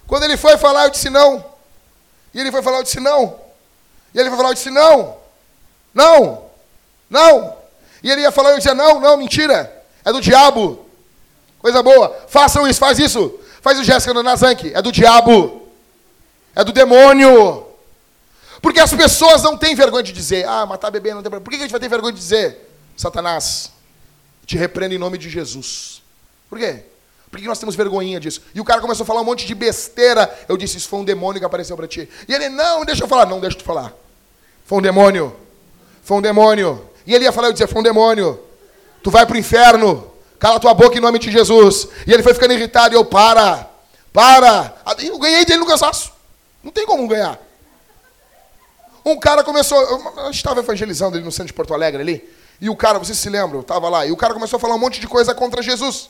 [0.08, 1.46] Quando ele foi falar, eu disse não.
[2.34, 3.40] E ele foi falar, eu disse não.
[4.14, 5.18] E ele foi falar, eu disse não.
[5.94, 6.50] Não.
[7.10, 7.58] Não.
[8.02, 9.86] E ele ia falar, eu dizia não, não, mentira.
[10.04, 10.89] É do diabo.
[11.60, 12.16] Coisa boa.
[12.28, 13.39] Façam isso, faz isso.
[13.62, 14.72] Faz o Jéssica no Nazanque.
[14.74, 15.68] É do diabo.
[16.55, 17.66] É do demônio.
[18.62, 21.43] Porque as pessoas não têm vergonha de dizer, ah, matar bebê não tem problema.
[21.43, 23.72] Por que a gente vai ter vergonha de dizer, Satanás,
[24.45, 26.01] te repreendo em nome de Jesus?
[26.49, 26.84] Por quê?
[27.30, 28.41] Por que nós temos vergonhinha disso?
[28.53, 30.34] E o cara começou a falar um monte de besteira.
[30.47, 32.10] Eu disse, isso foi um demônio que apareceu para ti.
[32.28, 33.26] E ele, não, deixa eu falar.
[33.28, 33.93] Não, deixa eu falar.
[34.66, 35.36] Foi um demônio.
[36.01, 36.89] Foi um demônio.
[37.05, 38.39] E ele ia falar, eu dizia, foi um demônio.
[39.03, 40.12] Tu vai para o inferno.
[40.40, 41.88] Cala tua boca em nome de Jesus.
[42.08, 43.70] E ele foi ficando irritado e eu, para,
[44.14, 44.74] para.
[45.00, 46.14] Eu ganhei dele no cansaço.
[46.64, 47.38] Não tem como ganhar.
[49.06, 49.78] Um cara começou,
[50.18, 52.30] a gente estava evangelizando ali no centro de Porto Alegre ali,
[52.62, 54.76] e o cara, vocês se lembram, eu estava lá, e o cara começou a falar
[54.76, 56.10] um monte de coisa contra Jesus.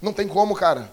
[0.00, 0.92] Não tem como, cara.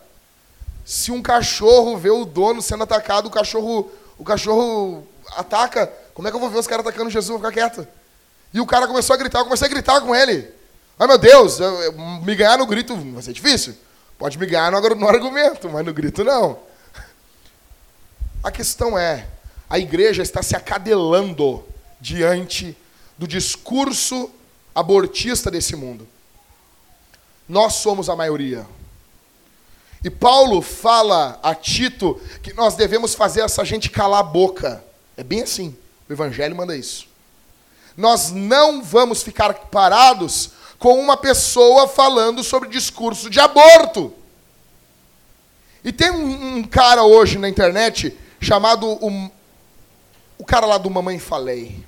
[0.84, 5.91] Se um cachorro vê o dono sendo atacado, o cachorro, o cachorro ataca.
[6.14, 7.30] Como é que eu vou ver os caras atacando Jesus?
[7.30, 7.88] Eu vou ficar quieto.
[8.53, 10.53] E o cara começou a gritar, eu comecei a gritar com ele.
[10.98, 13.76] Ai meu Deus, eu, eu, me ganhar no grito vai ser difícil.
[14.18, 16.60] Pode me ganhar no, no argumento, mas no grito não.
[18.41, 19.28] A questão é,
[19.70, 21.64] a igreja está se acadelando
[22.00, 22.78] diante
[23.18, 24.32] do discurso
[24.74, 26.08] abortista desse mundo.
[27.48, 28.66] Nós somos a maioria.
[30.04, 34.84] E Paulo fala a Tito que nós devemos fazer essa gente calar a boca.
[35.18, 35.76] É bem assim.
[36.08, 37.08] O Evangelho manda isso.
[37.98, 40.52] Nós não vamos ficar parados
[40.86, 44.13] com uma pessoa falando sobre discurso de aborto.
[45.83, 49.31] E tem um, um cara hoje na internet chamado o,
[50.38, 51.83] o cara lá do Mamãe Falei,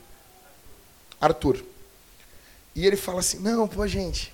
[1.22, 1.64] Arthur.
[2.74, 4.34] E ele fala assim: não, pô, gente,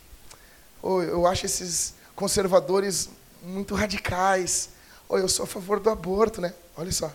[0.82, 3.09] eu acho esses conservadores
[3.41, 4.70] muito radicais.
[5.09, 6.53] Eu sou a favor do aborto, né?
[6.78, 7.11] Olha só.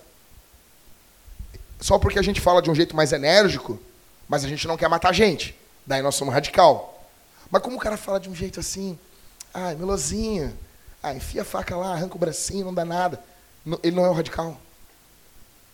[1.81, 3.81] Só porque a gente fala de um jeito mais enérgico,
[4.29, 5.59] mas a gente não quer matar gente.
[5.87, 6.98] Daí nós somos radical.
[7.51, 8.99] Mas como o cara fala de um jeito assim,
[9.53, 10.57] ai, melosinho,
[11.03, 13.23] ah, enfia a faca lá, arranca o bracinho, não dá nada.
[13.83, 14.61] Ele não é o radical.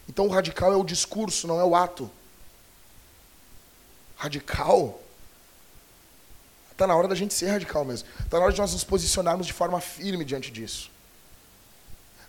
[0.08, 2.10] Então o radical é o discurso, não é o ato.
[4.16, 5.00] Radical?
[6.70, 8.08] Está na hora da gente ser radical mesmo.
[8.20, 10.90] Está na hora de nós nos posicionarmos de forma firme diante disso.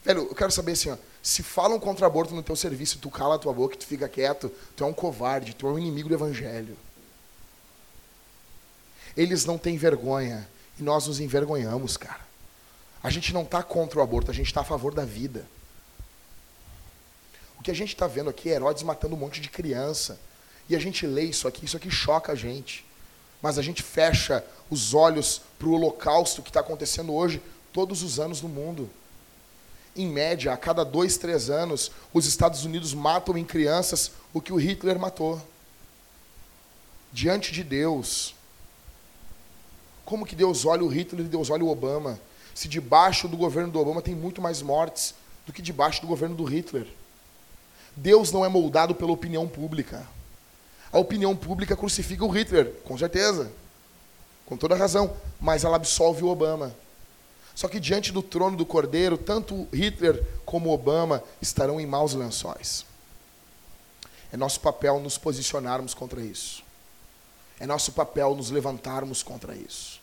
[0.03, 3.35] Velho, eu quero saber assim, ó, se falam contra aborto no teu serviço, tu cala
[3.35, 6.13] a tua boca, tu fica quieto, tu é um covarde, tu é um inimigo do
[6.13, 6.77] evangelho.
[9.15, 10.47] Eles não têm vergonha
[10.79, 12.25] e nós nos envergonhamos, cara.
[13.01, 15.45] A gente não está contra o aborto, a gente está a favor da vida.
[17.59, 20.19] O que a gente está vendo aqui é Herodes matando um monte de criança.
[20.67, 22.83] E a gente lê isso aqui, isso aqui choca a gente.
[23.41, 27.41] Mas a gente fecha os olhos para o holocausto que está acontecendo hoje,
[27.71, 28.89] todos os anos no mundo.
[29.95, 34.51] Em média, a cada dois, três anos, os Estados Unidos matam em crianças o que
[34.51, 35.41] o Hitler matou.
[37.13, 38.34] Diante de Deus,
[40.05, 42.19] como que Deus olha o Hitler e Deus olha o Obama?
[42.53, 46.35] Se debaixo do governo do Obama tem muito mais mortes do que debaixo do governo
[46.35, 46.87] do Hitler.
[47.95, 50.07] Deus não é moldado pela opinião pública.
[50.91, 53.51] A opinião pública crucifica o Hitler, com certeza.
[54.45, 55.15] Com toda razão.
[55.41, 56.73] Mas ela absolve o Obama.
[57.55, 62.85] Só que diante do trono do Cordeiro, tanto Hitler como Obama estarão em maus lençóis.
[64.31, 66.64] É nosso papel nos posicionarmos contra isso.
[67.59, 69.99] É nosso papel nos levantarmos contra isso.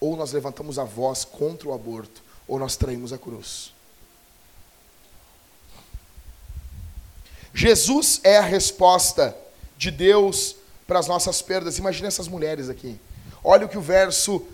[0.00, 3.72] Ou nós levantamos a voz contra o aborto, ou nós traímos a cruz.
[7.52, 9.36] Jesus é a resposta
[9.76, 10.56] de Deus
[10.86, 11.78] para as nossas perdas.
[11.78, 13.00] Imagina essas mulheres aqui.
[13.42, 14.46] Olha o que o verso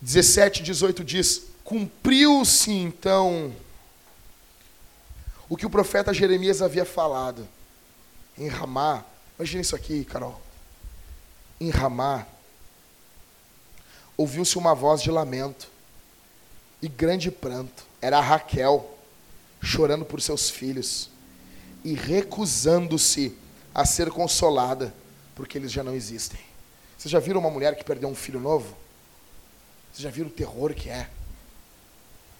[0.00, 3.54] 17 e 18 diz: Cumpriu-se então
[5.48, 7.46] o que o profeta Jeremias havia falado
[8.38, 9.04] em Ramá,
[9.38, 10.40] Imagina isso aqui, Carol.
[11.60, 12.26] Em Ramá,
[14.16, 15.68] ouviu-se uma voz de lamento
[16.80, 17.84] e grande pranto.
[18.00, 18.96] Era Raquel
[19.62, 21.10] chorando por seus filhos
[21.84, 23.36] e recusando-se
[23.74, 24.94] a ser consolada,
[25.34, 26.40] porque eles já não existem.
[26.96, 28.74] Vocês já viram uma mulher que perdeu um filho novo?
[29.92, 31.10] Vocês já viram o terror que é?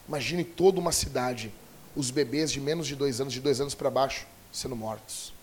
[0.08, 1.52] Imagine toda uma cidade,
[1.94, 5.35] os bebês de menos de dois anos, de dois anos para baixo, sendo mortos.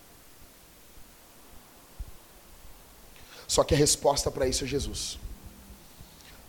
[3.54, 5.20] Só que a resposta para isso é Jesus.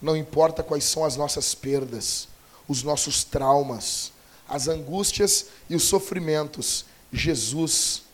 [0.01, 2.29] Não importa quais são as nossas perdas,
[2.67, 4.11] os nossos traumas,
[4.49, 8.05] as angústias e os sofrimentos, Jesus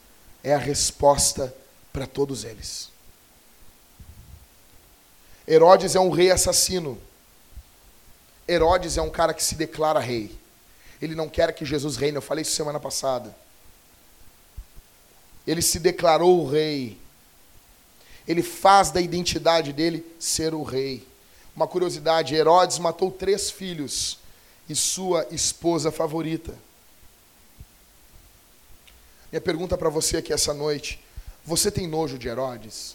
[0.43, 1.55] é a resposta
[1.93, 2.89] para todos eles.
[5.47, 7.01] Herodes é um rei assassino.
[8.49, 10.37] Herodes é um cara que se declara rei.
[11.01, 12.17] Ele não quer que Jesus reine.
[12.17, 13.33] Eu falei isso semana passada.
[15.47, 16.99] Ele se declarou rei
[18.31, 21.05] ele faz da identidade dele ser o rei.
[21.55, 24.19] Uma curiosidade: Herodes matou três filhos
[24.69, 26.57] e sua esposa favorita.
[29.33, 31.03] Minha pergunta para você aqui essa noite:
[31.45, 32.95] você tem nojo de Herodes?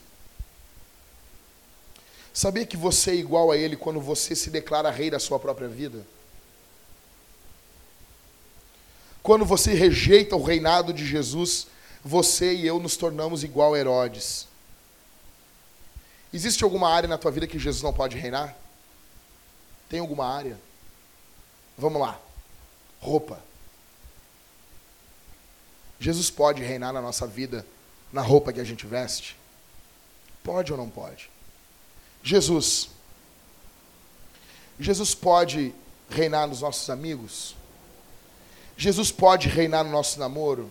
[2.33, 5.67] Sabia que você é igual a ele quando você se declara rei da sua própria
[5.67, 6.07] vida?
[9.21, 11.67] Quando você rejeita o reinado de Jesus,
[12.01, 14.47] você e eu nos tornamos igual a Herodes.
[16.35, 18.53] Existe alguma área na tua vida que Jesus não pode reinar?
[19.87, 20.59] Tem alguma área?
[21.77, 22.19] Vamos lá.
[22.99, 23.39] Roupa.
[25.97, 27.65] Jesus pode reinar na nossa vida
[28.11, 29.37] na roupa que a gente veste?
[30.43, 31.29] Pode ou não pode?
[32.21, 32.89] Jesus.
[34.77, 35.73] Jesus pode
[36.09, 37.55] reinar nos nossos amigos?
[38.75, 40.69] Jesus pode reinar no nosso namoro?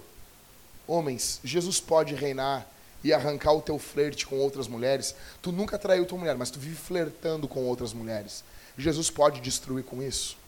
[0.87, 2.69] Homens, Jesus pode reinar
[3.05, 5.15] e arrancar o teu flerte com outras mulheres.
[5.43, 8.43] Tu nunca traiu tua mulher, mas tu vive flertando com outras mulheres.
[8.79, 10.39] Jesus pode destruir com isso.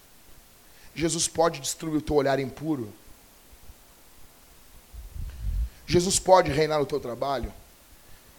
[0.95, 2.91] Jesus pode destruir o teu olhar impuro.
[5.87, 7.53] Jesus pode reinar no teu trabalho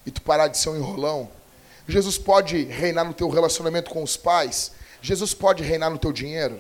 [0.04, 1.30] e tu parar de ser um enrolão.
[1.88, 4.72] Jesus pode reinar no teu relacionamento com os pais.
[5.00, 6.60] Jesus pode reinar no teu dinheiro.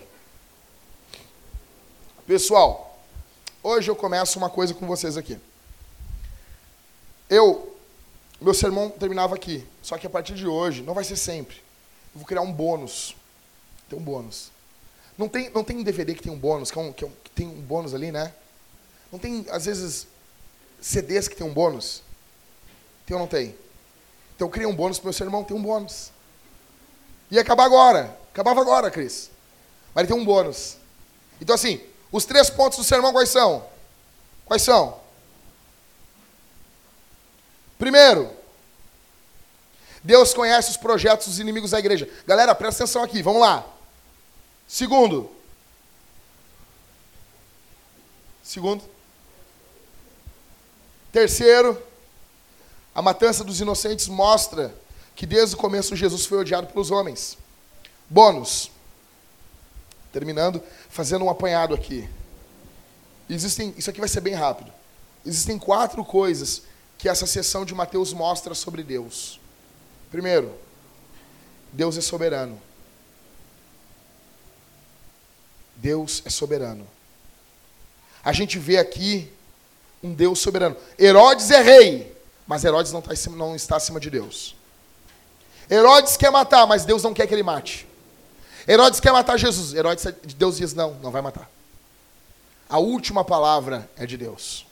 [2.27, 3.03] Pessoal,
[3.63, 5.37] hoje eu começo uma coisa com vocês aqui.
[7.30, 7.75] Eu,
[8.39, 11.57] meu sermão terminava aqui, só que a partir de hoje, não vai ser sempre.
[12.13, 13.15] Eu vou criar um bônus.
[13.89, 14.51] Tem um bônus.
[15.17, 17.07] Não tem, não tem um DVD que tem um bônus, que, é um, que, é
[17.07, 18.34] um, que tem um bônus ali, né?
[19.11, 20.07] Não tem, às vezes,
[20.80, 22.03] CDs que tem um bônus?
[23.05, 23.55] Tem ou não tem?
[24.36, 26.11] Então eu criei um bônus para meu sermão, tem um bônus.
[27.32, 28.15] Ia acabar agora.
[28.32, 29.32] Acabava agora, Cris.
[29.93, 30.78] Mas ele tem um bônus.
[31.41, 33.65] Então, assim, os três pontos do sermão quais são?
[34.45, 34.99] Quais são?
[37.78, 38.32] Primeiro,
[40.03, 42.09] Deus conhece os projetos dos inimigos da igreja.
[42.25, 43.65] Galera, presta atenção aqui, vamos lá.
[44.67, 45.30] Segundo.
[48.43, 48.84] Segundo.
[51.11, 51.82] Terceiro,
[52.95, 54.73] a matança dos inocentes mostra
[55.15, 57.38] que desde o começo Jesus foi odiado pelos homens.
[58.09, 58.71] Bônus.
[60.13, 62.09] Terminando, fazendo um apanhado aqui.
[63.30, 64.71] Existem, isso aqui vai ser bem rápido.
[65.25, 66.63] Existem quatro coisas
[66.97, 69.39] que essa sessão de Mateus mostra sobre Deus.
[70.09, 70.53] Primeiro,
[71.71, 72.59] Deus é soberano.
[75.75, 76.87] Deus é soberano.
[78.23, 79.31] A gente vê aqui
[80.03, 80.75] um Deus soberano.
[80.99, 84.55] Herodes é rei, mas Herodes não, tá não está acima de Deus.
[85.69, 87.87] Herodes quer matar, mas Deus não quer que ele mate.
[88.67, 89.73] Herodes quer matar Jesus.
[89.73, 91.49] Herodes, Deus diz: não, não vai matar.
[92.69, 94.66] A última palavra é de Deus.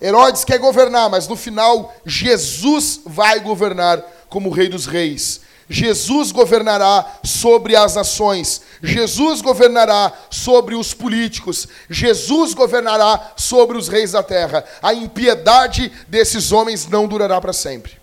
[0.00, 5.40] Herodes quer governar, mas no final Jesus vai governar como Rei dos Reis.
[5.68, 8.62] Jesus governará sobre as nações.
[8.82, 11.68] Jesus governará sobre os políticos.
[11.90, 14.64] Jesus governará sobre os reis da terra.
[14.82, 17.98] A impiedade desses homens não durará para sempre.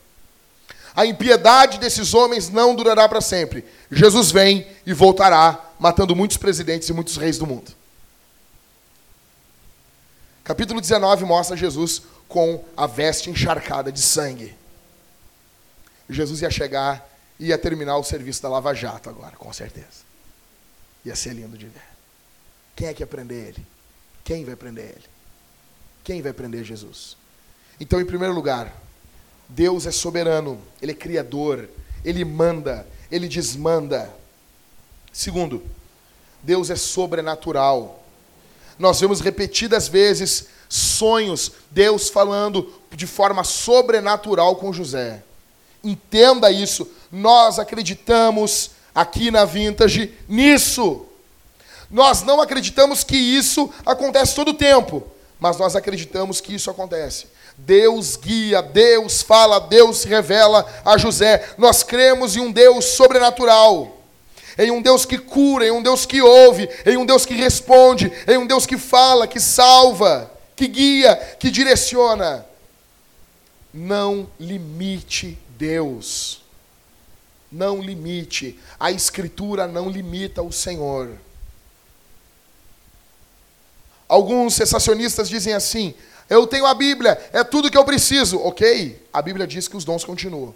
[0.96, 3.66] A impiedade desses homens não durará para sempre.
[3.92, 7.75] Jesus vem e voltará, matando muitos presidentes e muitos reis do mundo.
[10.46, 14.56] Capítulo 19 mostra Jesus com a veste encharcada de sangue.
[16.10, 17.06] Jesus ia chegar
[17.40, 20.06] ia terminar o serviço da Lava Jato agora, com certeza.
[21.04, 21.84] Ia ser lindo de ver.
[22.76, 23.66] Quem é que ia prender ele?
[24.24, 25.06] Quem vai prender ele?
[26.04, 27.18] Quem vai prender Jesus?
[27.80, 28.74] Então, em primeiro lugar,
[29.50, 31.70] Deus é soberano, Ele é criador,
[32.04, 34.14] Ele manda, Ele desmanda.
[35.12, 35.64] Segundo,
[36.42, 38.04] Deus é sobrenatural.
[38.78, 45.24] Nós vemos repetidas vezes sonhos, Deus falando de forma sobrenatural com José.
[45.84, 46.88] Entenda isso.
[47.12, 51.06] Nós acreditamos aqui na Vintage nisso.
[51.90, 55.04] Nós não acreditamos que isso acontece todo o tempo,
[55.40, 57.28] mas nós acreditamos que isso acontece.
[57.58, 61.54] Deus guia, Deus fala, Deus revela a José.
[61.58, 63.95] Nós cremos em um Deus sobrenatural
[64.58, 68.12] em um Deus que cura, em um Deus que ouve, em um Deus que responde,
[68.28, 72.46] em um Deus que fala, que salva, que guia, que direciona.
[73.74, 76.42] Não limite Deus.
[77.52, 78.60] Não limite.
[78.80, 81.18] A Escritura não limita o Senhor.
[84.08, 85.94] Alguns sensacionistas dizem assim:
[86.30, 88.40] eu tenho a Bíblia, é tudo que eu preciso.
[88.40, 90.54] Ok, a Bíblia diz que os dons continuam.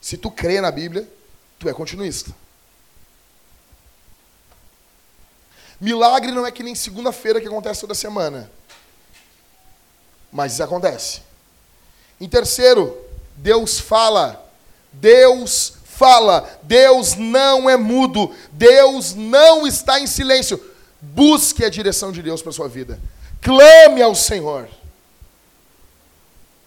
[0.00, 1.08] Se tu crê na Bíblia,
[1.64, 2.30] tu é continuista.
[5.80, 8.50] Milagre não é que nem segunda-feira que acontece toda semana.
[10.30, 11.22] Mas isso acontece.
[12.20, 12.96] Em terceiro,
[13.36, 14.46] Deus fala.
[14.92, 16.58] Deus fala.
[16.62, 18.34] Deus não é mudo.
[18.52, 20.62] Deus não está em silêncio.
[21.00, 23.00] Busque a direção de Deus para sua vida.
[23.40, 24.68] Clame ao Senhor.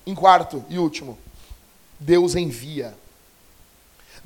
[0.05, 1.17] Em quarto e último,
[1.99, 2.95] Deus envia.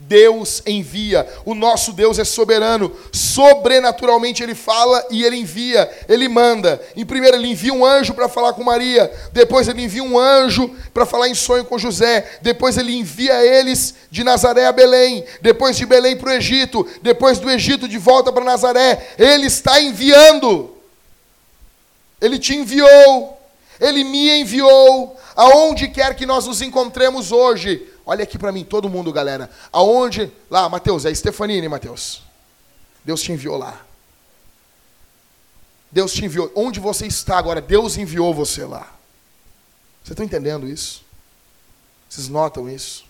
[0.08, 1.28] Deus envia.
[1.46, 2.92] O nosso Deus é soberano.
[3.12, 6.82] Sobrenaturalmente ele fala e ele envia, ele manda.
[6.96, 10.70] Em primeiro ele envia um anjo para falar com Maria, depois ele envia um anjo
[10.94, 15.78] para falar em sonho com José, depois ele envia eles de Nazaré a Belém, depois
[15.78, 19.14] de Belém para o Egito, depois do Egito de volta para Nazaré.
[19.18, 20.76] Ele está enviando.
[22.20, 23.40] Ele te enviou.
[23.80, 25.18] Ele me enviou.
[25.36, 29.50] Aonde quer que nós nos encontremos hoje, Olha aqui para mim, todo mundo, galera.
[29.72, 30.32] Aonde?
[30.50, 32.24] Lá, Mateus, é Stefanini, Mateus.
[33.04, 33.86] Deus te enviou lá.
[35.92, 36.52] Deus te enviou.
[36.56, 37.62] Onde você está agora?
[37.62, 38.92] Deus enviou você lá.
[40.02, 41.04] Vocês estão entendendo isso?
[42.10, 43.06] Vocês notam isso?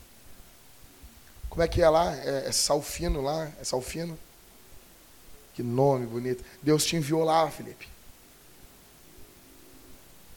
[1.49, 2.15] Como é que é lá?
[2.15, 3.51] É, é Salfino lá?
[3.59, 4.17] É Salfino?
[5.53, 6.43] Que nome bonito.
[6.61, 7.87] Deus te enviou lá, Felipe.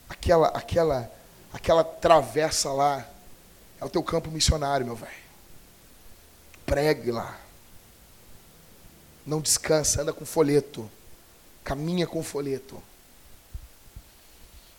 [0.09, 1.11] Aquela, aquela,
[1.53, 3.09] aquela travessa lá
[3.81, 5.13] é o teu campo missionário, meu velho.
[6.65, 7.39] Pregue lá.
[9.27, 10.91] Não descansa, anda com folheto.
[11.63, 12.83] Caminha com folheto.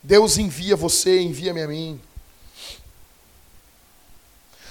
[0.02, 2.00] Deus envia você, envia-me a mim.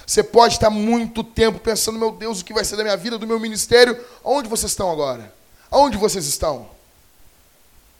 [0.06, 3.18] Você pode estar muito tempo pensando, meu Deus, o que vai ser da minha vida,
[3.18, 4.02] do meu ministério.
[4.22, 5.34] Onde vocês estão agora?
[5.70, 6.70] Aonde vocês estão?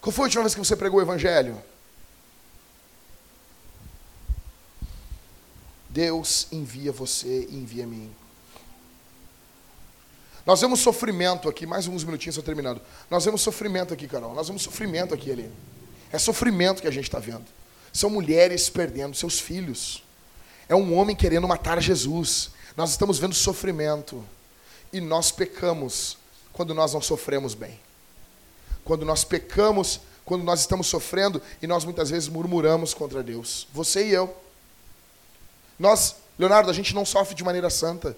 [0.00, 1.60] Qual foi a última vez que você pregou o Evangelho?
[5.96, 8.14] Deus envia você e envia mim.
[10.44, 12.82] Nós vemos sofrimento aqui, mais uns minutinhos, estou terminando.
[13.10, 14.34] Nós vemos sofrimento aqui, Carol.
[14.34, 15.50] Nós vemos sofrimento aqui ali.
[16.12, 17.46] É sofrimento que a gente está vendo.
[17.94, 20.04] São mulheres perdendo seus filhos.
[20.68, 22.50] É um homem querendo matar Jesus.
[22.76, 24.22] Nós estamos vendo sofrimento.
[24.92, 26.18] E nós pecamos
[26.52, 27.80] quando nós não sofremos bem.
[28.84, 33.66] Quando nós pecamos, quando nós estamos sofrendo e nós muitas vezes murmuramos contra Deus.
[33.72, 34.45] Você e eu.
[35.78, 38.16] Nós, Leonardo, a gente não sofre de maneira santa.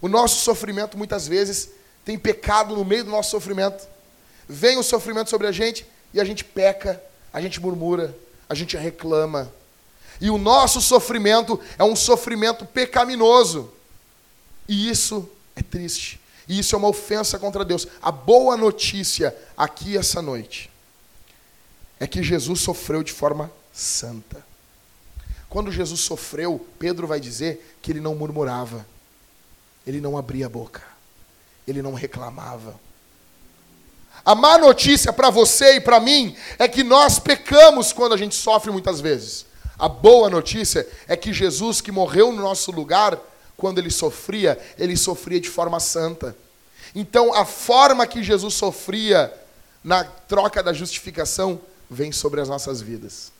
[0.00, 1.70] O nosso sofrimento muitas vezes
[2.04, 3.86] tem pecado no meio do nosso sofrimento.
[4.48, 7.00] Vem o sofrimento sobre a gente e a gente peca,
[7.32, 8.16] a gente murmura,
[8.48, 9.52] a gente reclama.
[10.20, 13.72] E o nosso sofrimento é um sofrimento pecaminoso.
[14.68, 16.20] E isso é triste.
[16.48, 17.86] E isso é uma ofensa contra Deus.
[18.00, 20.70] A boa notícia aqui essa noite
[22.00, 24.44] é que Jesus sofreu de forma santa.
[25.52, 28.86] Quando Jesus sofreu, Pedro vai dizer que ele não murmurava,
[29.86, 30.82] ele não abria a boca,
[31.68, 32.74] ele não reclamava.
[34.24, 38.34] A má notícia para você e para mim é que nós pecamos quando a gente
[38.34, 39.44] sofre muitas vezes.
[39.78, 43.18] A boa notícia é que Jesus, que morreu no nosso lugar,
[43.54, 46.34] quando ele sofria, ele sofria de forma santa.
[46.94, 49.30] Então, a forma que Jesus sofria
[49.84, 53.30] na troca da justificação vem sobre as nossas vidas.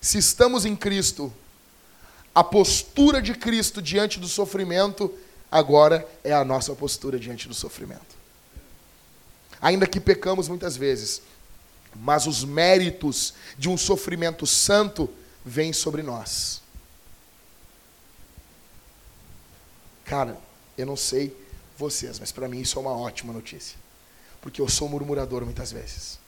[0.00, 1.32] Se estamos em Cristo,
[2.34, 5.12] a postura de Cristo diante do sofrimento
[5.50, 8.16] agora é a nossa postura diante do sofrimento.
[9.60, 11.22] Ainda que pecamos muitas vezes,
[11.94, 15.10] mas os méritos de um sofrimento santo
[15.44, 16.62] vêm sobre nós.
[20.04, 20.38] Cara,
[20.76, 21.36] eu não sei
[21.76, 23.76] vocês, mas para mim isso é uma ótima notícia.
[24.40, 26.18] Porque eu sou murmurador muitas vezes.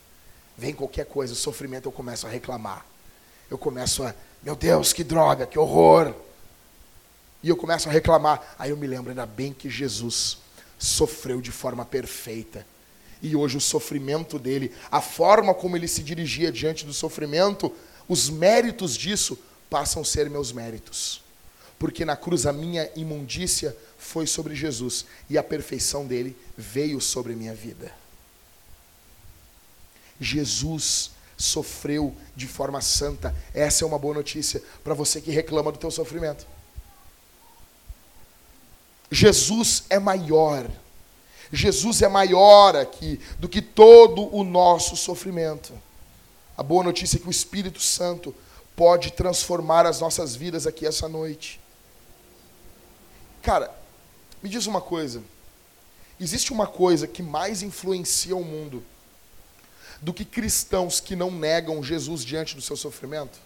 [0.58, 2.84] Vem qualquer coisa, o sofrimento, eu começo a reclamar.
[3.50, 6.14] Eu começo a, meu Deus, que droga, que horror.
[7.42, 8.54] E eu começo a reclamar.
[8.58, 10.38] Aí eu me lembro, ainda bem que Jesus
[10.78, 12.64] sofreu de forma perfeita.
[13.20, 17.74] E hoje o sofrimento dele, a forma como ele se dirigia diante do sofrimento,
[18.08, 19.38] os méritos disso
[19.68, 21.22] passam a ser meus méritos.
[21.78, 27.34] Porque na cruz a minha imundícia foi sobre Jesus e a perfeição dele veio sobre
[27.34, 27.92] minha vida.
[30.20, 31.10] Jesus
[31.40, 33.34] sofreu de forma santa.
[33.54, 36.46] Essa é uma boa notícia para você que reclama do teu sofrimento.
[39.10, 40.70] Jesus é maior.
[41.52, 45.72] Jesus é maior aqui do que todo o nosso sofrimento.
[46.56, 48.34] A boa notícia é que o Espírito Santo
[48.76, 51.58] pode transformar as nossas vidas aqui essa noite.
[53.42, 53.74] Cara,
[54.42, 55.22] me diz uma coisa.
[56.20, 58.84] Existe uma coisa que mais influencia o mundo
[60.00, 63.38] do que cristãos que não negam Jesus diante do seu sofrimento?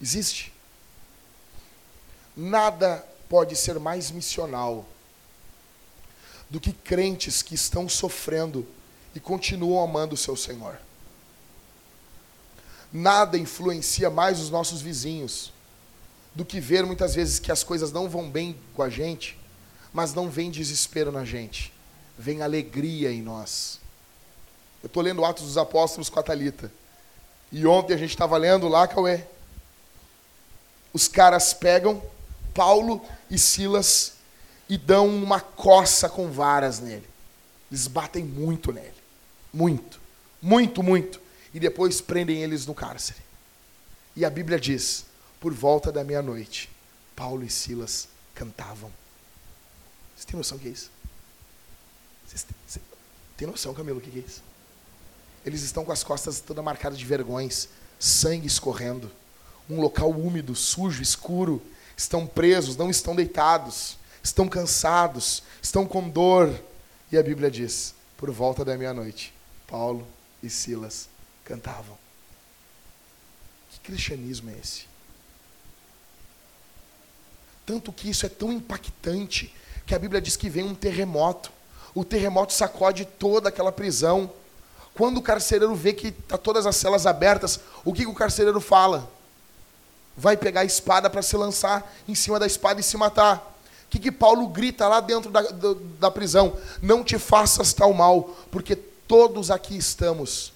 [0.00, 0.52] Existe.
[2.36, 4.86] Nada pode ser mais missional
[6.48, 8.66] do que crentes que estão sofrendo
[9.14, 10.78] e continuam amando o seu Senhor.
[12.92, 15.52] Nada influencia mais os nossos vizinhos
[16.34, 19.38] do que ver muitas vezes que as coisas não vão bem com a gente,
[19.92, 21.72] mas não vem desespero na gente,
[22.18, 23.78] vem alegria em nós.
[24.82, 26.70] Eu estou lendo Atos dos Apóstolos com a Thalita.
[27.52, 29.24] E ontem a gente estava lendo lá, Cauê.
[30.92, 32.02] Os caras pegam
[32.52, 34.14] Paulo e Silas
[34.68, 37.08] e dão uma coça com varas nele.
[37.70, 38.94] Eles batem muito nele.
[39.52, 40.00] Muito.
[40.42, 41.20] Muito, muito.
[41.54, 43.20] E depois prendem eles no cárcere.
[44.14, 45.06] E a Bíblia diz:
[45.40, 46.68] por volta da meia-noite,
[47.14, 48.92] Paulo e Silas cantavam.
[50.16, 50.90] Você tem noção do que é isso?
[52.28, 52.80] Você
[53.36, 54.42] tem noção, Camilo, o que é isso?
[55.44, 57.68] Eles estão com as costas todas marcadas de vergões,
[57.98, 59.10] sangue escorrendo.
[59.68, 61.62] Um local úmido, sujo, escuro
[61.96, 66.58] estão presos, não estão deitados, estão cansados, estão com dor.
[67.10, 69.34] E a Bíblia diz: por volta da meia-noite,
[69.66, 70.06] Paulo
[70.42, 71.08] e Silas
[71.44, 71.96] cantavam.
[73.70, 74.86] Que cristianismo é esse?
[77.66, 79.54] Tanto que isso é tão impactante
[79.86, 81.52] que a Bíblia diz que vem um terremoto.
[81.94, 84.30] O terremoto sacode toda aquela prisão.
[84.94, 88.60] Quando o carcereiro vê que está todas as celas abertas, o que, que o carcereiro
[88.60, 89.08] fala?
[90.16, 93.56] Vai pegar a espada para se lançar em cima da espada e se matar.
[93.86, 96.56] O que, que Paulo grita lá dentro da, da, da prisão?
[96.82, 100.52] Não te faças tal mal, porque todos aqui estamos.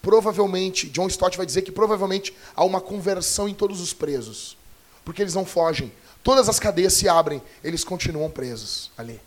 [0.00, 4.56] Provavelmente, John Stott vai dizer que provavelmente há uma conversão em todos os presos,
[5.04, 5.92] porque eles não fogem.
[6.22, 9.20] Todas as cadeias se abrem, eles continuam presos ali.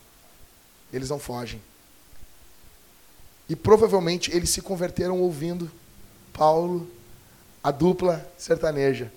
[0.91, 1.61] Eles não fogem.
[3.49, 5.71] E provavelmente eles se converteram ouvindo
[6.33, 6.89] Paulo,
[7.63, 9.11] a dupla sertaneja,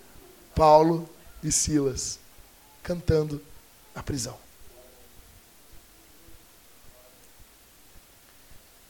[0.55, 1.09] Paulo
[1.43, 2.19] e Silas,
[2.83, 3.43] cantando
[3.95, 4.37] na prisão.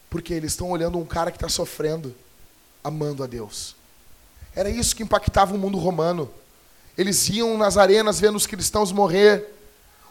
[0.09, 2.15] Porque eles estão olhando um cara que está sofrendo,
[2.83, 3.77] amando a Deus.
[4.55, 6.31] Era isso que impactava o mundo romano.
[6.99, 9.49] Eles iam nas arenas vendo os cristãos morrer,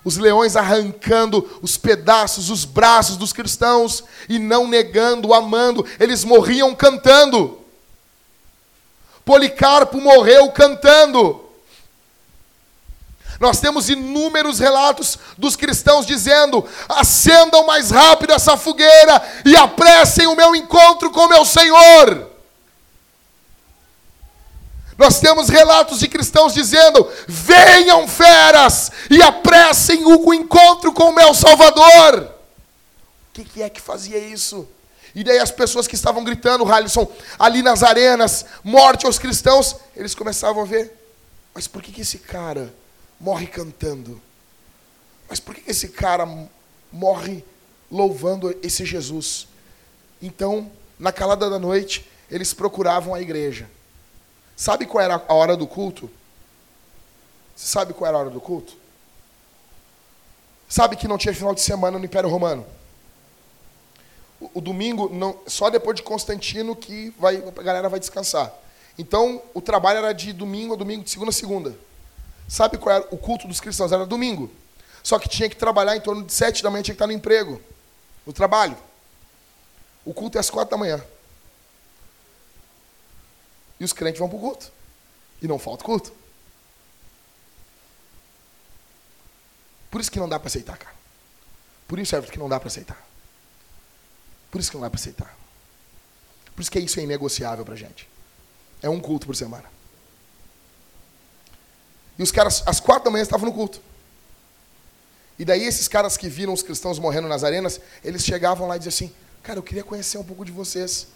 [0.04, 5.86] os leões arrancando os pedaços, os braços dos cristãos e não negando, amando.
[6.00, 7.60] Eles morriam cantando.
[9.26, 11.46] Policarpo morreu cantando.
[13.40, 20.36] Nós temos inúmeros relatos dos cristãos dizendo: acendam mais rápido essa fogueira e apressem o
[20.36, 22.29] meu encontro com meu Senhor.
[25.00, 31.34] Nós temos relatos de cristãos dizendo: venham feras e apressem o encontro com o meu
[31.34, 32.26] Salvador.
[33.30, 34.68] O que, que é que fazia isso?
[35.16, 40.14] E daí as pessoas que estavam gritando, Halisson, ali nas arenas, morte aos cristãos, eles
[40.14, 40.94] começavam a ver,
[41.54, 42.74] mas por que, que esse cara
[43.18, 44.22] morre cantando?
[45.30, 46.28] Mas por que, que esse cara
[46.92, 47.42] morre
[47.90, 49.48] louvando esse Jesus?
[50.22, 50.70] Então,
[51.00, 53.66] na calada da noite, eles procuravam a igreja.
[54.60, 56.12] Sabe qual era a hora do culto?
[57.56, 58.74] Você sabe qual era a hora do culto?
[60.68, 62.66] Sabe que não tinha final de semana no Império Romano?
[64.38, 68.54] O, o domingo, não, só depois de Constantino que vai, a galera vai descansar.
[68.98, 71.74] Então, o trabalho era de domingo a domingo, de segunda a segunda.
[72.46, 73.94] Sabe qual era o culto dos cristãos?
[73.94, 74.52] Era domingo.
[75.02, 77.14] Só que tinha que trabalhar em torno de sete da manhã, tinha que estar no
[77.14, 77.62] emprego,
[78.26, 78.78] no trabalho.
[80.04, 81.02] O culto é às quatro da manhã.
[83.80, 84.72] E os crentes vão para o culto.
[85.42, 86.12] E não falta culto.
[89.90, 90.96] Por isso que não dá para aceitar, cara.
[91.88, 93.04] Por isso é que não dá para aceitar.
[94.52, 95.36] Por isso que não dá para aceitar.
[96.56, 98.08] Por isso que isso é inegociável para gente.
[98.82, 99.66] É um culto por semana.
[102.18, 103.82] E os caras, às quatro da manhã, estavam no culto.
[105.40, 108.80] E daí esses caras que viram os cristãos morrendo nas arenas, eles chegavam lá e
[108.80, 111.08] diziam assim, cara, eu queria conhecer um pouco de vocês.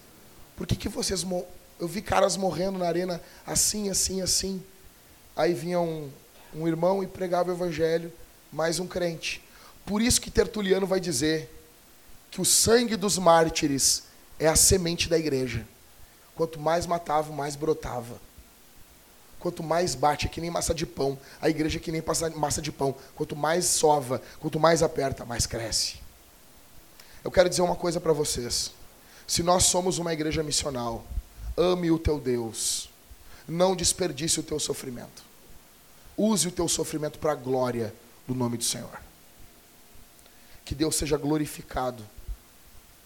[0.55, 1.23] Por que, que vocês
[1.83, 4.63] eu vi caras morrendo na arena assim, assim, assim.
[5.35, 6.09] Aí vinha um,
[6.55, 8.09] um irmão e pregava o evangelho,
[8.53, 9.43] mais um crente.
[9.85, 11.53] Por isso que Tertuliano vai dizer
[12.31, 14.03] que o sangue dos mártires
[14.39, 15.67] é a semente da igreja.
[16.35, 18.17] Quanto mais matava, mais brotava.
[19.37, 21.19] Quanto mais bate, é que nem massa de pão.
[21.41, 22.01] A igreja é que nem
[22.37, 22.95] massa de pão.
[23.13, 25.97] Quanto mais sova, quanto mais aperta, mais cresce.
[27.25, 28.71] Eu quero dizer uma coisa para vocês.
[29.27, 31.05] Se nós somos uma igreja missional,
[31.57, 32.89] Ame o teu Deus.
[33.47, 35.23] Não desperdice o teu sofrimento.
[36.17, 37.93] Use o teu sofrimento para a glória
[38.27, 39.01] do nome do Senhor.
[40.63, 42.03] Que Deus seja glorificado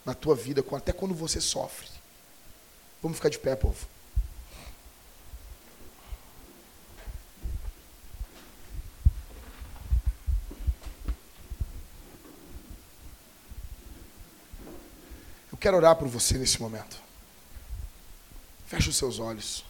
[0.06, 1.90] na tua vida, até quando você sofre.
[3.02, 3.88] Vamos ficar de pé, povo.
[15.52, 17.07] Eu quero orar por você nesse momento.
[18.68, 19.64] Feche os seus olhos.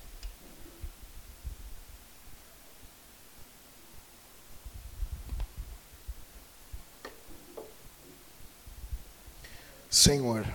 [9.89, 10.45] Senhor,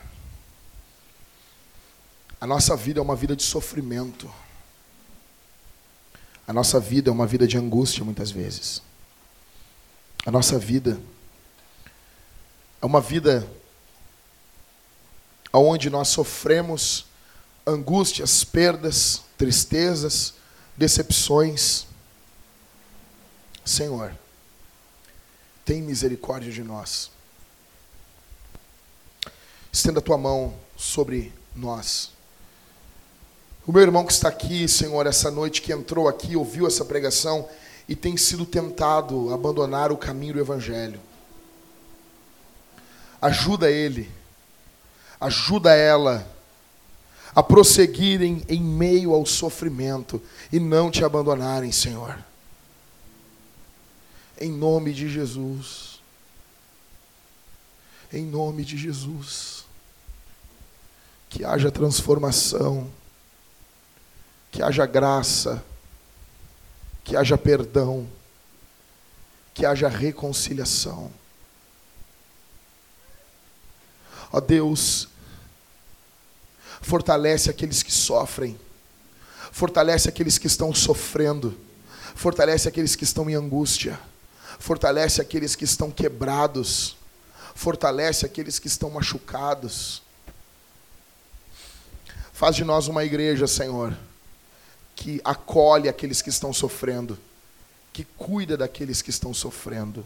[2.41, 4.33] a nossa vida é uma vida de sofrimento.
[6.47, 8.83] A nossa vida é uma vida de angústia, muitas vezes.
[10.27, 11.01] A nossa vida
[12.81, 13.49] é uma vida
[15.53, 17.07] onde nós sofremos
[17.67, 20.35] angústias, perdas, tristezas,
[20.77, 21.87] decepções.
[23.65, 24.17] Senhor,
[25.65, 27.11] tem misericórdia de nós.
[29.73, 32.11] Estenda a tua mão sobre nós.
[33.67, 37.49] O meu irmão que está aqui, Senhor, essa noite que entrou aqui, ouviu essa pregação
[37.89, 41.01] e tem sido tentado a abandonar o caminho do Evangelho.
[43.21, 44.11] Ajuda ele
[45.23, 46.27] Ajuda ela
[47.35, 50.21] a prosseguirem em meio ao sofrimento
[50.53, 52.19] e não te abandonarem, Senhor.
[54.39, 56.01] Em nome de Jesus.
[58.13, 59.65] Em nome de Jesus.
[61.31, 62.91] Que haja transformação.
[64.51, 65.65] Que haja graça.
[67.03, 68.07] Que haja perdão.
[69.55, 71.11] Que haja reconciliação.
[74.31, 75.09] Ó Deus,
[76.83, 78.59] fortalece aqueles que sofrem,
[79.53, 81.57] fortalece aqueles que estão sofrendo,
[82.15, 83.99] fortalece aqueles que estão em angústia,
[84.59, 86.97] fortalece aqueles que estão quebrados,
[87.55, 90.03] fortalece aqueles que estão machucados.
[92.33, 93.97] Faz de nós uma igreja, Senhor,
[94.97, 97.19] que acolhe aqueles que estão sofrendo,
[97.93, 100.05] que cuida daqueles que estão sofrendo.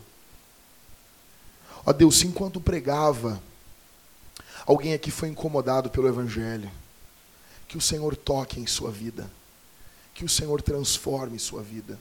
[1.86, 3.40] Ó Deus, enquanto pregava,
[4.66, 6.70] Alguém aqui foi incomodado pelo Evangelho.
[7.68, 9.30] Que o Senhor toque em sua vida.
[10.12, 11.98] Que o Senhor transforme sua vida.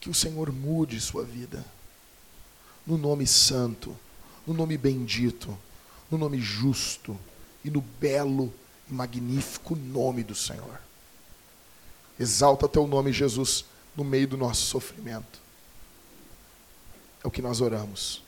[0.00, 1.64] Que o Senhor mude sua vida.
[2.86, 3.96] No nome santo,
[4.46, 5.58] no nome bendito,
[6.08, 7.18] no nome justo
[7.64, 8.54] e no belo
[8.88, 10.80] e magnífico nome do Senhor.
[12.18, 13.64] Exalta teu nome, Jesus,
[13.96, 15.40] no meio do nosso sofrimento.
[17.24, 18.22] É o que nós oramos